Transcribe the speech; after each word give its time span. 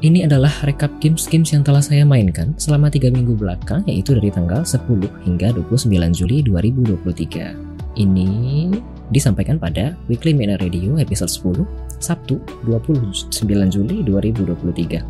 Ini 0.00 0.24
adalah 0.24 0.48
rekap 0.64 0.88
games-games 0.96 1.52
yang 1.52 1.60
telah 1.60 1.84
saya 1.84 2.08
mainkan 2.08 2.56
selama 2.56 2.88
3 2.88 3.12
minggu 3.12 3.36
belakang 3.36 3.84
yaitu 3.84 4.16
dari 4.16 4.32
tanggal 4.32 4.64
10 4.64 4.88
hingga 5.28 5.52
29 5.52 5.92
Juli 6.16 6.40
2023. 6.40 8.00
Ini 8.00 8.30
disampaikan 9.12 9.60
pada 9.60 9.92
Weekly 10.08 10.32
Mena 10.32 10.56
Radio 10.56 10.96
episode 10.96 11.28
10 11.28 11.68
Sabtu 12.00 12.40
29 12.64 13.28
Juli 13.68 14.00
2023. 14.00 15.04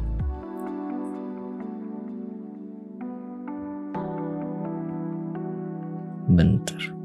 Bentar. 6.34 6.99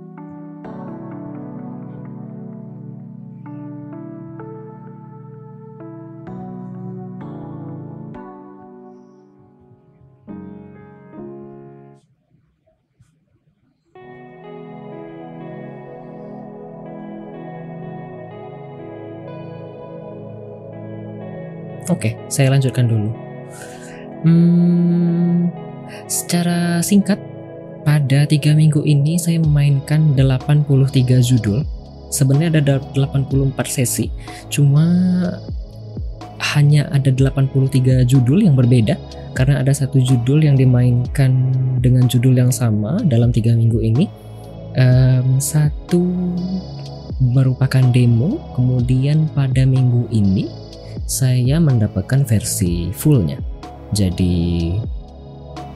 Saya 22.27 22.53
lanjutkan 22.53 22.85
dulu. 22.89 23.09
Hmm, 24.25 25.53
secara 26.09 26.81
singkat, 26.81 27.21
pada 27.85 28.25
tiga 28.25 28.57
minggu 28.57 28.81
ini 28.81 29.21
saya 29.21 29.37
memainkan 29.37 30.17
83 30.17 31.21
judul. 31.21 31.61
Sebenarnya 32.09 32.57
ada 32.57 32.75
84 32.97 33.53
sesi, 33.69 34.09
cuma 34.49 34.87
hanya 36.55 36.87
ada 36.89 37.11
83 37.11 38.07
judul 38.07 38.47
yang 38.47 38.55
berbeda 38.55 38.95
karena 39.35 39.59
ada 39.59 39.75
satu 39.75 39.99
judul 39.99 40.47
yang 40.47 40.55
dimainkan 40.55 41.51
dengan 41.83 42.07
judul 42.07 42.39
yang 42.39 42.49
sama 42.55 43.03
dalam 43.03 43.35
tiga 43.35 43.51
minggu 43.51 43.83
ini. 43.83 44.07
Um, 44.75 45.39
satu 45.39 46.03
merupakan 47.19 47.83
demo, 47.95 48.39
kemudian 48.55 49.31
pada 49.31 49.63
minggu 49.63 50.07
ini 50.11 50.51
saya 51.05 51.61
mendapatkan 51.61 52.25
versi 52.25 52.89
fullnya. 52.89 53.37
Jadi 53.93 54.73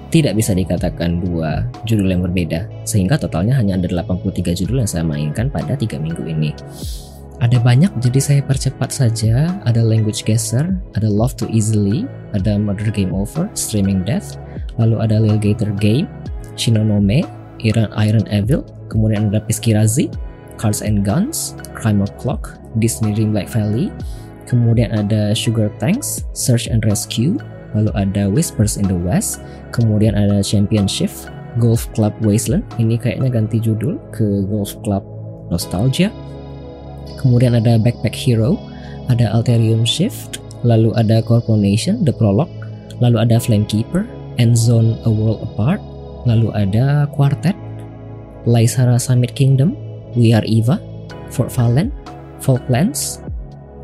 tidak 0.09 0.41
bisa 0.41 0.57
dikatakan 0.57 1.21
dua 1.21 1.69
judul 1.85 2.09
yang 2.09 2.25
berbeda, 2.25 2.65
sehingga 2.81 3.13
totalnya 3.13 3.53
hanya 3.53 3.77
ada 3.77 4.01
83 4.01 4.57
judul 4.57 4.81
yang 4.81 4.89
saya 4.89 5.05
mainkan 5.05 5.53
pada 5.53 5.77
tiga 5.77 6.01
minggu 6.01 6.25
ini. 6.25 6.49
Ada 7.39 7.61
banyak, 7.61 8.03
jadi 8.03 8.19
saya 8.19 8.41
percepat 8.43 8.91
saja. 8.91 9.47
Ada 9.63 9.79
Language 9.79 10.27
Guesser, 10.27 10.75
ada 10.97 11.07
Love 11.07 11.39
Too 11.39 11.47
Easily, 11.53 12.03
ada 12.35 12.59
Murder 12.59 12.91
Game 12.91 13.15
Over, 13.15 13.47
Streaming 13.55 14.03
Death, 14.03 14.35
lalu 14.75 14.99
ada 14.99 15.23
Lil 15.23 15.39
Gator 15.39 15.71
Game, 15.79 16.09
Shinonome, 16.59 17.23
Iron, 17.63 17.87
Iron 17.95 18.25
Evil, 18.27 18.67
kemudian 18.91 19.31
ada 19.31 19.39
Piskirazi, 19.39 20.11
Cards 20.59 20.83
and 20.83 21.07
Guns, 21.07 21.55
Crime 21.77 22.03
O'Clock, 22.03 22.59
Disney 22.83 23.15
Dreamlight 23.15 23.47
Valley, 23.47 23.87
kemudian 24.49 24.89
ada 24.89 25.31
Sugar 25.37 25.69
Tanks, 25.77 26.25
Search 26.33 26.65
and 26.65 26.81
Rescue, 26.81 27.37
lalu 27.77 27.93
ada 27.93 28.25
Whispers 28.25 28.81
in 28.81 28.89
the 28.89 28.97
West, 28.97 29.45
kemudian 29.69 30.17
ada 30.17 30.41
Championship, 30.41 31.13
Golf 31.61 31.85
Club 31.93 32.17
Wasteland, 32.25 32.65
ini 32.81 32.97
kayaknya 32.97 33.29
ganti 33.29 33.61
judul 33.61 34.01
ke 34.09 34.25
Golf 34.49 34.73
Club 34.81 35.05
Nostalgia, 35.53 36.09
kemudian 37.21 37.53
ada 37.53 37.77
Backpack 37.77 38.17
Hero, 38.17 38.57
ada 39.13 39.29
Alterium 39.29 39.85
Shift, 39.85 40.41
lalu 40.65 40.89
ada 40.97 41.21
Corporation, 41.21 42.01
The 42.01 42.13
Prologue, 42.13 42.51
lalu 42.97 43.21
ada 43.21 43.37
Flamekeeper, 43.37 44.09
End 44.41 44.57
Zone 44.57 44.97
A 45.05 45.11
World 45.13 45.45
Apart, 45.45 45.81
lalu 46.25 46.49
ada 46.57 47.05
Quartet, 47.13 47.53
Lysara 48.49 48.97
Summit 48.97 49.37
Kingdom, 49.37 49.77
We 50.17 50.33
Are 50.33 50.45
Eva, 50.45 50.81
Fort 51.29 51.53
Fallen, 51.53 51.93
Falklands, 52.41 53.21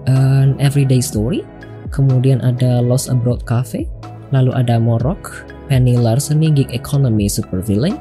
An 0.06 0.54
Everyday 0.62 1.02
Story, 1.02 1.42
kemudian 1.90 2.42
ada 2.46 2.82
Lost 2.82 3.10
Abroad 3.10 3.46
Cafe, 3.50 3.90
lalu 4.30 4.54
ada 4.54 4.78
Morok, 4.78 5.46
Penny 5.70 5.98
Larceny 5.98 6.54
Gig 6.54 6.70
Economy 6.74 7.26
Super 7.26 7.62
Villain, 7.62 7.98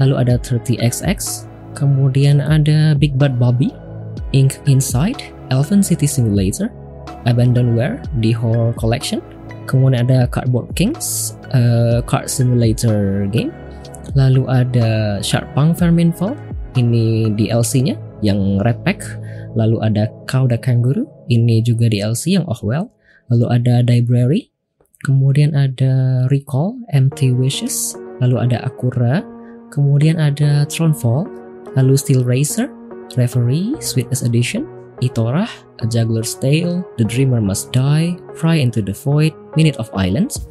lalu 0.00 0.14
ada 0.20 0.36
30XX, 0.40 1.48
kemudian 1.72 2.44
ada 2.44 2.92
Big 2.96 3.16
Bad 3.16 3.40
Bobby, 3.40 3.72
Ink 4.36 4.60
Inside, 4.68 5.20
Elven 5.48 5.80
City 5.80 6.04
Simulator, 6.04 6.68
Abandonware, 7.24 8.04
The 8.20 8.36
Horror 8.36 8.76
Collection, 8.76 9.24
kemudian 9.64 10.04
ada 10.08 10.28
Cardboard 10.28 10.72
Kings, 10.76 11.36
uh, 11.56 12.04
Card 12.04 12.28
Simulator 12.28 13.28
Game, 13.32 13.52
lalu 14.16 14.44
ada 14.48 15.20
Sharpunk 15.24 15.76
Verminfall, 15.76 16.36
ini 16.76 17.32
DLC-nya 17.32 17.96
yang 18.20 18.60
Red 18.62 18.84
Pack, 18.84 19.04
lalu 19.56 19.80
ada 19.80 20.08
the 20.28 20.58
Kangaroo, 20.58 21.08
ini 21.28 21.60
juga 21.60 21.92
DLC 21.92 22.36
yang 22.36 22.48
oh 22.48 22.60
well, 22.64 22.92
lalu 23.28 23.46
ada 23.52 23.84
Library, 23.84 24.50
kemudian 25.04 25.52
ada 25.54 26.24
Recall, 26.32 26.80
Empty 26.90 27.36
Wishes, 27.36 27.94
lalu 28.18 28.48
ada 28.48 28.64
Akura, 28.64 29.22
kemudian 29.70 30.16
ada 30.18 30.64
Thronefall, 30.66 31.28
lalu 31.76 31.94
Steel 31.94 32.24
Racer, 32.24 32.72
Reverie, 33.14 33.76
Sweetness 33.78 34.24
Edition, 34.24 34.66
Itorah, 34.98 35.48
A 35.78 35.86
Juggler's 35.86 36.34
Tale, 36.34 36.82
The 36.98 37.06
Dreamer 37.06 37.38
Must 37.38 37.70
Die, 37.70 38.18
Fry 38.34 38.58
Into 38.58 38.82
the 38.82 38.96
Void, 38.96 39.32
Minute 39.54 39.78
of 39.78 39.92
Islands, 39.94 40.48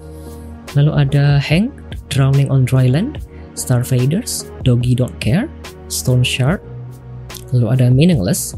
lalu 0.78 0.94
ada 0.96 1.42
Hang, 1.42 1.74
Drowning 2.08 2.48
on 2.48 2.64
Dry 2.64 2.88
Land, 2.88 3.28
Starfaders, 3.58 4.48
Doggy 4.64 4.96
Don't 4.96 5.18
Care, 5.20 5.52
Stone 5.92 6.24
Shard, 6.24 6.64
lalu 7.52 7.68
ada 7.74 7.92
Meaningless, 7.92 8.56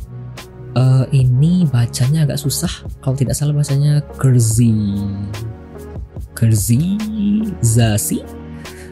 uh, 0.76 1.06
ini 1.10 1.66
bacanya 1.70 2.28
agak 2.28 2.42
susah. 2.42 2.70
Kalau 3.02 3.16
tidak 3.18 3.34
salah 3.38 3.56
bahasanya 3.56 4.04
Kerzi. 4.20 4.76
Kerzi 6.38 7.00
Zasi 7.64 8.22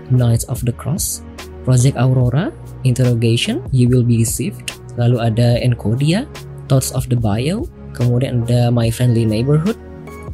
Knights 0.10 0.48
of 0.48 0.64
the 0.64 0.74
Cross. 0.74 1.22
Project 1.68 2.00
Aurora. 2.00 2.50
Interrogation. 2.88 3.66
You 3.76 3.92
Will 3.92 4.06
Be 4.06 4.24
Deceived 4.24 4.72
lalu 4.98 5.22
ada 5.22 5.62
Encodia. 5.62 6.26
Thoughts 6.68 6.92
of 6.92 7.08
the 7.08 7.20
Bio 7.20 7.68
kemudian 7.96 8.46
ada 8.46 8.70
My 8.70 8.90
Friendly 8.94 9.26
Neighborhood. 9.26 9.78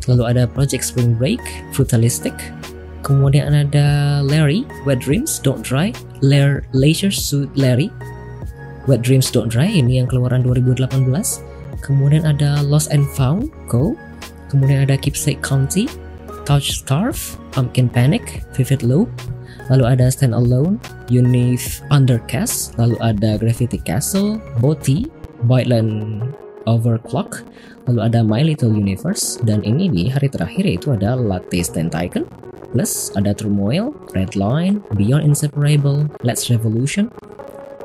Lalu 0.05 0.23
ada 0.35 0.43
Project 0.45 0.83
Spring 0.83 1.15
Break. 1.15 1.39
Frutalistic. 1.71 2.35
Kemudian 3.03 3.51
ada 3.51 4.19
Larry. 4.23 4.67
Wet 4.83 4.99
Dreams. 4.99 5.39
Don't 5.39 5.63
Dry. 5.63 5.95
Lair 6.23 6.67
Leisure 6.71 7.11
Suit 7.11 7.51
Larry 7.55 7.91
Wet 8.85 8.99
Dreams 8.99 9.31
Don't 9.31 9.47
Dry 9.47 9.71
ini 9.71 10.03
yang 10.03 10.11
keluaran 10.11 10.43
2018 10.43 10.91
kemudian 11.79 12.23
ada 12.27 12.59
Lost 12.63 12.91
and 12.91 13.07
Found 13.15 13.51
Go. 13.67 13.95
Kemudian 14.51 14.85
ada 14.85 14.93
Keepsake 14.99 15.41
County 15.41 15.89
Touch 16.45 16.77
Scarf 16.77 17.41
Pumpkin 17.55 17.89
Panic 17.89 18.43
Vivid 18.53 18.85
Loop. 18.85 19.09
Lalu 19.71 19.97
ada 19.97 20.11
Stand 20.11 20.35
Alone 20.35 20.77
Unif 21.07 21.79
Undercast 21.87 22.75
lalu 22.75 22.99
ada 22.99 23.39
Graffiti 23.39 23.79
Castle 23.79 24.37
Boti 24.59 25.07
Byteland 25.47 26.21
Overclock. 26.67 27.43
Lalu 27.87 27.99
ada 28.03 28.19
My 28.23 28.43
Little 28.43 28.71
Universe. 28.71 29.39
Dan 29.43 29.63
ini 29.63 29.87
di 29.91 30.03
hari 30.11 30.27
terakhir 30.27 30.63
yaitu 30.67 30.95
ada 30.95 31.15
Latte 31.15 31.59
Stand 31.63 31.91
Tycoon 31.95 32.27
plus 32.73 33.13
ada 33.13 33.37
Turmoil, 33.37 33.93
Redline, 34.17 34.81
Beyond 34.97 35.29
Inseparable, 35.29 36.09
Let's 36.25 36.49
Revolution, 36.49 37.13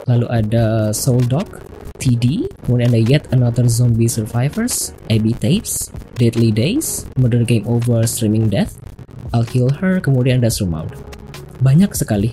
lalu 0.09 0.27
ada 0.33 0.91
Soul 0.91 1.23
Dog, 1.29 1.61
TD, 2.01 2.49
kemudian 2.65 2.91
ada 2.91 3.03
Yet 3.03 3.29
Another 3.31 3.69
Zombie 3.69 4.09
Survivors, 4.09 4.97
AB 5.13 5.37
Tapes, 5.37 5.93
Deadly 6.17 6.51
Days, 6.51 7.05
Murder 7.21 7.45
Game 7.45 7.69
Over 7.69 8.09
Streaming 8.09 8.49
Death, 8.49 8.81
I'll 9.37 9.45
Kill 9.45 9.69
Her, 9.69 10.01
kemudian 10.01 10.41
ada 10.41 10.49
Surmount. 10.49 10.91
Banyak 11.61 11.93
sekali. 11.93 12.33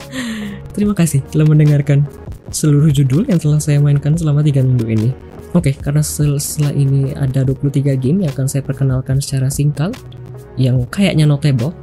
Terima 0.76 0.94
kasih 0.94 1.26
telah 1.28 1.48
mendengarkan 1.48 2.06
seluruh 2.54 2.94
judul 2.94 3.26
yang 3.26 3.42
telah 3.42 3.58
saya 3.58 3.82
mainkan 3.82 4.14
selama 4.14 4.46
3 4.46 4.62
minggu 4.62 4.86
ini. 4.86 5.10
Oke, 5.50 5.74
karena 5.74 5.98
setelah 5.98 6.70
ini 6.70 7.10
ada 7.18 7.42
23 7.42 7.98
game 7.98 8.22
yang 8.22 8.30
akan 8.30 8.46
saya 8.46 8.62
perkenalkan 8.62 9.18
secara 9.18 9.50
singkat 9.50 9.90
yang 10.54 10.86
kayaknya 10.86 11.26
notable 11.26 11.74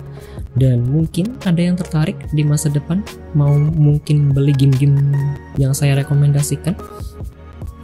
dan 0.57 0.83
mungkin 0.89 1.37
ada 1.45 1.61
yang 1.61 1.77
tertarik 1.77 2.17
di 2.33 2.41
masa 2.41 2.67
depan? 2.73 3.05
Mau 3.37 3.53
mungkin 3.57 4.33
beli 4.33 4.53
game-game 4.57 5.13
yang 5.61 5.71
saya 5.71 5.97
rekomendasikan? 6.01 6.73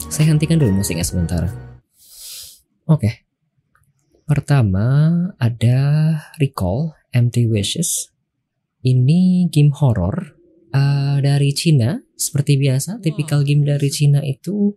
Saya 0.09 0.33
hentikan 0.33 0.57
dulu 0.57 0.81
musiknya 0.81 1.05
sebentar. 1.05 1.49
Oke. 2.89 3.25
Pertama 4.25 5.13
ada 5.37 5.79
Recall 6.41 6.97
Empty 7.13 7.45
Wishes. 7.45 8.09
Ini 8.83 9.47
game 9.53 9.71
horror 9.71 10.35
uh, 10.73 11.17
dari 11.21 11.53
Cina. 11.55 12.01
Seperti 12.17 12.57
biasa 12.57 12.99
tipikal 13.03 13.45
game 13.45 13.67
dari 13.67 13.87
Cina 13.93 14.23
itu 14.25 14.73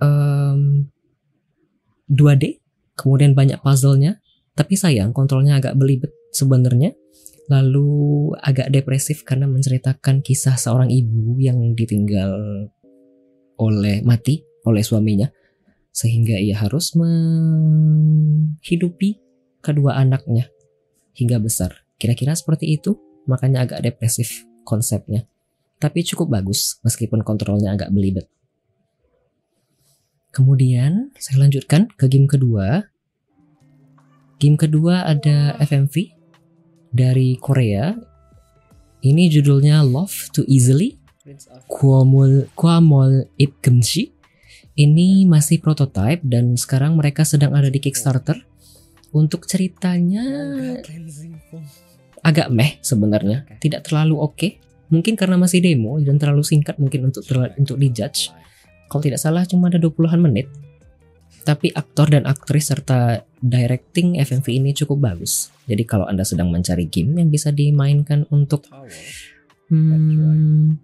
um, 0.00 0.88
2D 2.10 2.60
kemudian 3.00 3.32
banyak 3.32 3.56
puzzle-nya, 3.64 4.20
tapi 4.54 4.74
sayang 4.76 5.12
kontrolnya 5.14 5.58
agak 5.58 5.76
belibet 5.78 6.12
sebenarnya. 6.34 6.92
Lalu 7.50 8.30
agak 8.38 8.70
depresif 8.70 9.26
karena 9.26 9.50
menceritakan 9.50 10.22
kisah 10.22 10.54
seorang 10.54 10.86
ibu 10.86 11.34
yang 11.42 11.74
ditinggal 11.74 12.30
oleh 13.58 14.06
mati 14.06 14.46
oleh 14.62 14.86
suaminya 14.86 15.26
sehingga 15.90 16.38
ia 16.38 16.54
harus 16.62 16.94
menghidupi 16.94 18.60
kedua 19.60 19.98
anaknya 19.98 20.46
hingga 21.18 21.42
besar. 21.42 21.84
Kira-kira 22.00 22.32
seperti 22.32 22.78
itu, 22.78 22.96
makanya 23.28 23.66
agak 23.68 23.82
depresif 23.84 24.46
konsepnya. 24.64 25.26
Tapi 25.76 26.04
cukup 26.06 26.30
bagus 26.40 26.80
meskipun 26.86 27.20
kontrolnya 27.26 27.76
agak 27.76 27.90
belibet. 27.92 28.30
Kemudian 30.30 31.10
saya 31.18 31.42
lanjutkan 31.42 31.90
ke 31.98 32.06
game 32.06 32.30
kedua. 32.30 32.86
Game 34.40 34.56
kedua 34.56 35.04
ada 35.04 35.54
FMV 35.60 36.16
dari 36.88 37.36
Korea. 37.36 37.92
Ini 39.04 39.28
judulnya 39.28 39.84
Love 39.84 40.32
Too 40.32 40.48
Easily. 40.48 40.96
Kwamol 41.68 42.48
Kwamol 42.56 43.28
Ipkemshi. 43.36 44.16
Ini 44.80 45.28
masih 45.28 45.60
prototype 45.60 46.24
dan 46.24 46.56
sekarang 46.56 46.96
mereka 46.96 47.28
sedang 47.28 47.52
ada 47.52 47.68
di 47.68 47.76
Kickstarter. 47.76 48.40
Untuk 49.10 49.44
ceritanya 49.44 50.22
agak 52.22 52.48
meh 52.48 52.78
sebenarnya, 52.80 53.44
tidak 53.60 53.84
terlalu 53.84 54.16
oke. 54.16 54.38
Okay. 54.38 54.50
Mungkin 54.88 55.14
karena 55.14 55.36
masih 55.36 55.62
demo 55.62 55.98
dan 56.00 56.18
terlalu 56.18 56.42
singkat 56.42 56.78
mungkin 56.78 57.10
untuk 57.10 57.22
untuk 57.58 57.76
dijudge 57.78 58.34
kalau 58.90 59.06
tidak 59.06 59.22
salah 59.22 59.46
cuma 59.46 59.70
ada 59.70 59.78
20-an 59.78 60.18
menit. 60.18 60.50
Tapi 61.40 61.72
aktor 61.72 62.12
dan 62.12 62.28
aktris 62.28 62.68
serta 62.68 63.24
directing 63.40 64.20
FMV 64.20 64.46
ini 64.52 64.70
cukup 64.76 65.10
bagus. 65.12 65.48
Jadi 65.64 65.82
kalau 65.88 66.04
Anda 66.04 66.22
sedang 66.22 66.52
mencari 66.52 66.86
game 66.86 67.16
yang 67.16 67.32
bisa 67.32 67.48
dimainkan 67.48 68.28
untuk 68.28 68.68
hmm, 69.72 70.76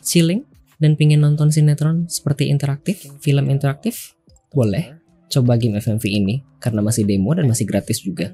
chilling 0.00 0.48
dan 0.80 0.96
pingin 0.96 1.20
nonton 1.20 1.52
sinetron 1.52 2.08
seperti 2.08 2.48
interaktif, 2.48 3.04
film 3.20 3.52
interaktif, 3.52 4.16
boleh 4.52 4.96
coba 5.28 5.58
game 5.58 5.80
FMV 5.80 6.04
ini 6.06 6.34
karena 6.62 6.80
masih 6.84 7.04
demo 7.04 7.34
dan 7.34 7.48
masih 7.50 7.66
gratis 7.66 8.00
juga. 8.00 8.30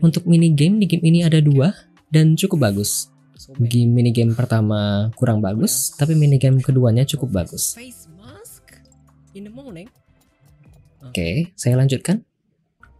Untuk 0.00 0.24
mini 0.24 0.52
game 0.52 0.80
di 0.82 0.86
game 0.88 1.04
ini 1.06 1.20
ada 1.22 1.38
dua 1.38 1.72
dan 2.10 2.34
cukup 2.34 2.70
bagus. 2.70 3.12
Game 3.60 3.92
mini 3.92 4.14
game 4.14 4.32
pertama 4.32 5.10
kurang 5.18 5.44
bagus, 5.44 5.92
tapi 5.94 6.16
mini 6.16 6.40
game 6.40 6.62
keduanya 6.62 7.04
cukup 7.04 7.44
bagus. 7.44 7.76
Oke, 11.04 11.10
okay, 11.10 11.34
saya 11.58 11.74
lanjutkan. 11.76 12.22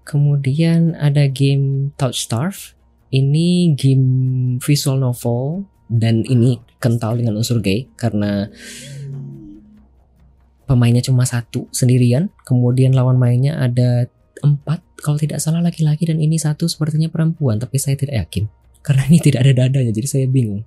Kemudian 0.04 0.92
ada 0.98 1.24
game 1.30 1.94
Touch 1.96 2.26
Starve. 2.26 2.76
Ini 3.14 3.78
game 3.78 4.06
visual 4.58 4.98
novel 4.98 5.70
dan 5.86 6.26
ini 6.26 6.58
kental 6.82 7.14
dengan 7.14 7.38
unsur 7.38 7.62
gay 7.62 7.86
karena 7.94 8.50
pemainnya 10.66 11.00
cuma 11.06 11.22
satu 11.24 11.70
sendirian. 11.70 12.28
Kemudian 12.42 12.92
lawan 12.92 13.16
mainnya 13.16 13.56
ada 13.62 14.10
empat 14.42 14.82
kalau 15.00 15.16
tidak 15.16 15.38
salah 15.38 15.62
laki-laki 15.62 16.04
dan 16.04 16.18
ini 16.18 16.36
satu 16.36 16.66
sepertinya 16.66 17.08
perempuan 17.08 17.62
tapi 17.62 17.78
saya 17.78 17.94
tidak 17.94 18.26
yakin. 18.26 18.50
Karena 18.84 19.06
ini 19.08 19.22
tidak 19.22 19.46
ada 19.46 19.64
dadanya 19.64 19.94
jadi 19.94 20.08
saya 20.10 20.26
bingung. 20.28 20.66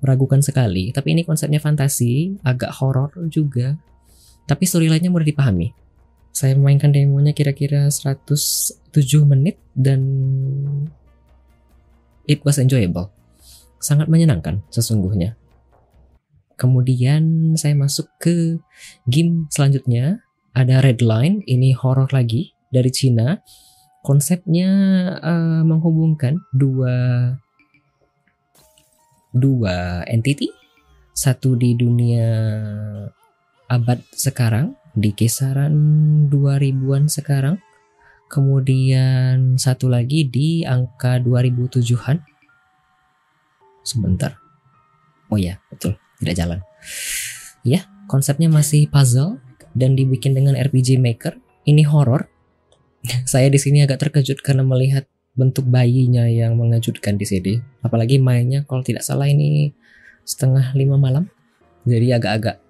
Meragukan 0.00 0.40
sekali. 0.40 0.94
Tapi 0.94 1.18
ini 1.18 1.22
konsepnya 1.26 1.58
fantasi 1.58 2.40
agak 2.46 2.72
horor 2.78 3.12
juga 3.28 3.76
tapi 4.46 4.66
storyline-nya 4.66 5.10
mudah 5.12 5.26
dipahami. 5.26 5.72
Saya 6.32 6.56
memainkan 6.56 6.90
demonya 6.90 7.36
kira-kira 7.36 7.92
107 7.92 8.80
menit 9.28 9.60
dan 9.76 10.00
it 12.24 12.40
was 12.42 12.56
enjoyable. 12.56 13.12
Sangat 13.82 14.08
menyenangkan 14.08 14.64
sesungguhnya. 14.72 15.36
Kemudian 16.56 17.52
saya 17.58 17.74
masuk 17.74 18.08
ke 18.22 18.62
game 19.10 19.50
selanjutnya. 19.52 20.24
Ada 20.52 20.84
Redline 20.84 21.40
ini 21.48 21.72
horor 21.72 22.12
lagi 22.12 22.52
dari 22.68 22.92
Cina. 22.92 23.40
Konsepnya 24.04 24.70
uh, 25.20 25.62
menghubungkan 25.64 26.40
dua 26.52 26.94
dua 29.32 30.04
entity. 30.08 30.52
Satu 31.12 31.56
di 31.56 31.76
dunia 31.76 32.28
abad 33.72 34.04
sekarang 34.12 34.76
di 34.92 35.16
kisaran 35.16 35.72
2000-an 36.28 37.08
sekarang. 37.08 37.56
Kemudian 38.28 39.60
satu 39.60 39.92
lagi 39.92 40.24
di 40.24 40.64
angka 40.64 41.20
2007-an 41.20 42.20
sebentar. 43.84 44.36
Oh 45.28 45.36
ya 45.40 45.60
betul. 45.68 45.96
Tidak 46.20 46.36
jalan. 46.36 46.60
Ya 47.64 47.88
konsepnya 48.08 48.48
masih 48.48 48.88
puzzle 48.88 49.40
dan 49.76 49.96
dibikin 49.96 50.32
dengan 50.32 50.56
RPG 50.56 50.96
Maker. 51.00 51.36
Ini 51.68 51.84
horror. 51.88 52.28
Saya 53.32 53.52
di 53.52 53.60
sini 53.60 53.84
agak 53.84 54.08
terkejut 54.08 54.40
karena 54.40 54.64
melihat 54.64 55.04
bentuk 55.32 55.64
bayinya 55.68 56.24
yang 56.28 56.56
mengejutkan 56.56 57.20
di 57.20 57.28
sini. 57.28 57.54
Apalagi 57.84 58.16
mainnya 58.16 58.64
kalau 58.64 58.80
tidak 58.80 59.04
salah 59.04 59.28
ini 59.28 59.76
setengah 60.24 60.72
lima 60.72 60.96
malam. 60.96 61.28
Jadi 61.84 62.16
agak-agak 62.16 62.62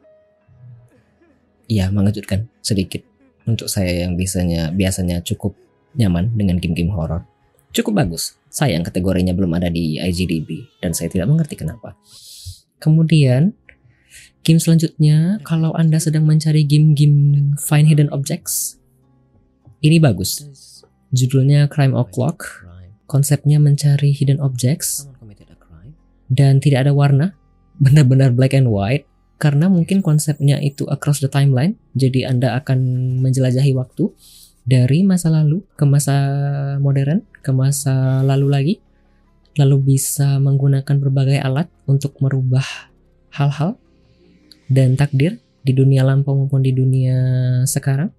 ya 1.72 1.88
mengejutkan 1.88 2.48
sedikit 2.60 3.00
untuk 3.48 3.66
saya 3.66 4.06
yang 4.06 4.14
biasanya 4.14 4.70
biasanya 4.70 5.24
cukup 5.24 5.56
nyaman 5.96 6.32
dengan 6.36 6.60
game-game 6.60 6.92
horror. 6.92 7.24
Cukup 7.72 8.04
bagus. 8.04 8.36
Sayang 8.52 8.84
kategorinya 8.84 9.32
belum 9.32 9.56
ada 9.56 9.72
di 9.72 9.96
IGDB 9.96 10.80
dan 10.84 10.92
saya 10.92 11.08
tidak 11.08 11.32
mengerti 11.32 11.56
kenapa. 11.56 11.96
Kemudian 12.76 13.56
game 14.44 14.60
selanjutnya 14.60 15.40
kalau 15.42 15.72
Anda 15.72 15.96
sedang 15.96 16.28
mencari 16.28 16.68
game-game 16.68 17.56
find 17.56 17.88
hidden 17.88 18.12
objects 18.12 18.82
ini 19.82 19.98
bagus. 19.98 20.46
Judulnya 21.10 21.66
Crime 21.66 21.92
O'Clock. 21.98 22.68
Konsepnya 23.10 23.60
mencari 23.60 24.14
hidden 24.14 24.40
objects 24.40 25.04
dan 26.32 26.64
tidak 26.64 26.88
ada 26.88 26.96
warna, 26.96 27.36
benar-benar 27.76 28.32
black 28.32 28.56
and 28.56 28.72
white 28.72 29.04
karena 29.42 29.66
mungkin 29.66 30.06
konsepnya 30.06 30.62
itu 30.62 30.86
across 30.86 31.18
the 31.18 31.26
timeline. 31.26 31.74
Jadi 31.98 32.22
Anda 32.22 32.54
akan 32.62 32.78
menjelajahi 33.26 33.74
waktu 33.74 34.14
dari 34.62 35.02
masa 35.02 35.34
lalu 35.34 35.66
ke 35.74 35.82
masa 35.82 36.14
modern 36.78 37.26
ke 37.42 37.50
masa 37.50 38.22
lalu 38.22 38.46
lagi 38.46 38.74
lalu 39.58 39.98
bisa 39.98 40.38
menggunakan 40.38 40.94
berbagai 41.02 41.42
alat 41.42 41.66
untuk 41.90 42.14
merubah 42.22 42.62
hal-hal 43.34 43.74
dan 44.70 44.94
takdir 44.94 45.42
di 45.66 45.74
dunia 45.74 46.06
lampau 46.06 46.38
maupun 46.38 46.62
di 46.62 46.70
dunia 46.70 47.18
sekarang 47.66 48.14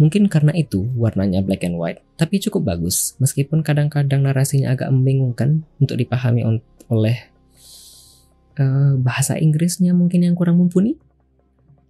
Mungkin 0.00 0.32
karena 0.32 0.56
itu 0.56 0.88
warnanya 0.96 1.44
black 1.44 1.68
and 1.68 1.76
white, 1.76 2.00
tapi 2.16 2.40
cukup 2.40 2.64
bagus 2.64 3.12
meskipun 3.20 3.60
kadang-kadang 3.60 4.24
narasinya 4.24 4.72
agak 4.72 4.88
membingungkan 4.88 5.68
untuk 5.84 6.00
dipahami 6.00 6.48
oleh 6.88 7.28
uh, 8.58 8.98
bahasa 9.00 9.38
Inggrisnya 9.38 9.94
mungkin 9.96 10.24
yang 10.24 10.34
kurang 10.36 10.58
mumpuni. 10.58 10.98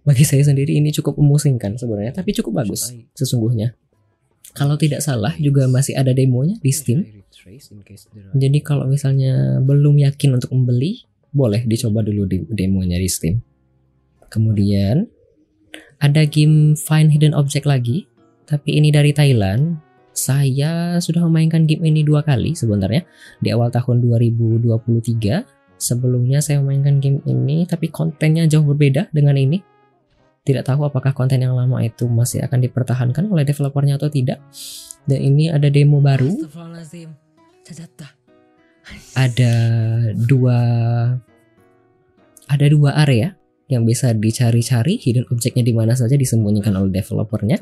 Bagi 0.03 0.27
saya 0.27 0.43
sendiri 0.43 0.75
ini 0.75 0.91
cukup 0.91 1.15
memusingkan 1.15 1.79
sebenarnya, 1.79 2.11
tapi 2.11 2.35
cukup 2.35 2.63
bagus 2.63 2.91
sesungguhnya. 3.15 3.71
Kalau 4.53 4.75
tidak 4.75 4.99
salah 5.01 5.33
juga 5.39 5.65
masih 5.65 5.95
ada 5.95 6.11
demonya 6.11 6.59
di 6.59 6.71
Steam. 6.75 7.07
Jadi 8.35 8.59
kalau 8.61 8.85
misalnya 8.85 9.63
belum 9.63 10.03
yakin 10.03 10.35
untuk 10.37 10.51
membeli, 10.51 11.07
boleh 11.33 11.65
dicoba 11.65 12.05
dulu 12.05 12.29
di 12.29 12.43
demonya 12.51 12.99
di 13.01 13.09
Steam. 13.09 13.41
Kemudian 14.29 15.09
ada 16.03 16.27
game 16.27 16.77
Find 16.77 17.09
Hidden 17.09 17.33
Object 17.33 17.65
lagi, 17.65 18.05
tapi 18.43 18.77
ini 18.77 18.91
dari 18.93 19.15
Thailand. 19.15 19.79
Saya 20.13 21.01
sudah 21.01 21.25
memainkan 21.25 21.65
game 21.65 21.89
ini 21.89 22.05
dua 22.05 22.21
kali 22.21 22.53
sebenarnya 22.53 23.01
di 23.41 23.49
awal 23.49 23.73
tahun 23.73 23.97
2023. 24.05 25.41
Sebelumnya 25.83 26.39
saya 26.39 26.63
memainkan 26.63 27.03
game 27.03 27.19
ini, 27.27 27.67
tapi 27.67 27.91
kontennya 27.91 28.47
jauh 28.47 28.63
berbeda 28.63 29.11
dengan 29.11 29.35
ini. 29.35 29.59
Tidak 30.47 30.63
tahu 30.63 30.87
apakah 30.87 31.11
konten 31.11 31.43
yang 31.43 31.59
lama 31.59 31.83
itu 31.83 32.07
masih 32.07 32.39
akan 32.47 32.63
dipertahankan 32.63 33.27
oleh 33.27 33.43
developernya 33.43 33.99
atau 33.99 34.07
tidak. 34.07 34.39
Dan 35.03 35.19
ini 35.19 35.51
ada 35.51 35.67
demo 35.67 35.99
baru. 35.99 36.31
Ada 39.15 39.53
dua 40.15 40.59
ada 42.47 42.65
dua 42.67 42.91
area 42.99 43.35
yang 43.71 43.83
bisa 43.87 44.11
dicari-cari 44.11 44.99
hidden 44.99 45.27
objeknya 45.31 45.63
di 45.63 45.71
mana 45.75 45.95
saja 45.95 46.15
disembunyikan 46.15 46.75
oleh 46.75 46.91
developernya. 46.91 47.59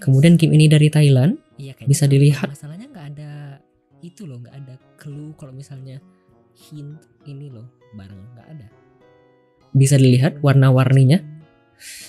Kemudian 0.00 0.36
game 0.36 0.56
ini 0.60 0.68
dari 0.68 0.92
Thailand 0.92 1.40
iya, 1.56 1.72
bisa 1.88 2.04
dilihat. 2.04 2.52
Masalahnya 2.52 2.88
nggak 2.92 3.06
ada 3.16 3.32
itu 4.04 4.28
loh, 4.28 4.40
nggak 4.44 4.56
ada 4.56 4.74
clue 5.00 5.32
kalau 5.36 5.52
misalnya 5.52 6.00
hint 6.56 6.98
ini 7.26 7.50
loh 7.50 7.66
barang 7.94 8.22
nggak 8.34 8.46
ada. 8.54 8.68
Bisa 9.74 9.98
dilihat 9.98 10.38
warna-warninya 10.38 11.34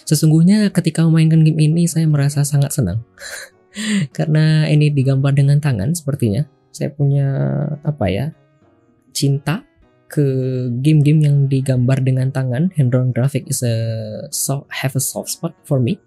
Sesungguhnya 0.05 0.69
ketika 0.69 1.01
memainkan 1.05 1.41
game 1.41 1.57
ini 1.57 1.89
saya 1.89 2.05
merasa 2.05 2.45
sangat 2.45 2.73
senang. 2.73 3.01
Karena 4.17 4.69
ini 4.69 4.93
digambar 4.93 5.35
dengan 5.35 5.59
tangan 5.59 5.91
sepertinya. 5.97 6.45
Saya 6.71 6.91
punya 6.91 7.27
apa 7.83 8.07
ya? 8.11 8.27
cinta 9.15 9.63
ke 10.11 10.27
game-game 10.83 11.23
yang 11.23 11.37
digambar 11.47 12.03
dengan 12.03 12.35
tangan. 12.35 12.67
Hand 12.75 12.91
drawn 12.91 13.15
graphic 13.15 13.47
is 13.47 13.63
a 13.63 13.75
soft, 14.27 14.67
have 14.83 14.91
a 14.91 14.99
soft 14.99 15.31
spot 15.31 15.55
for 15.63 15.79
me. 15.79 16.03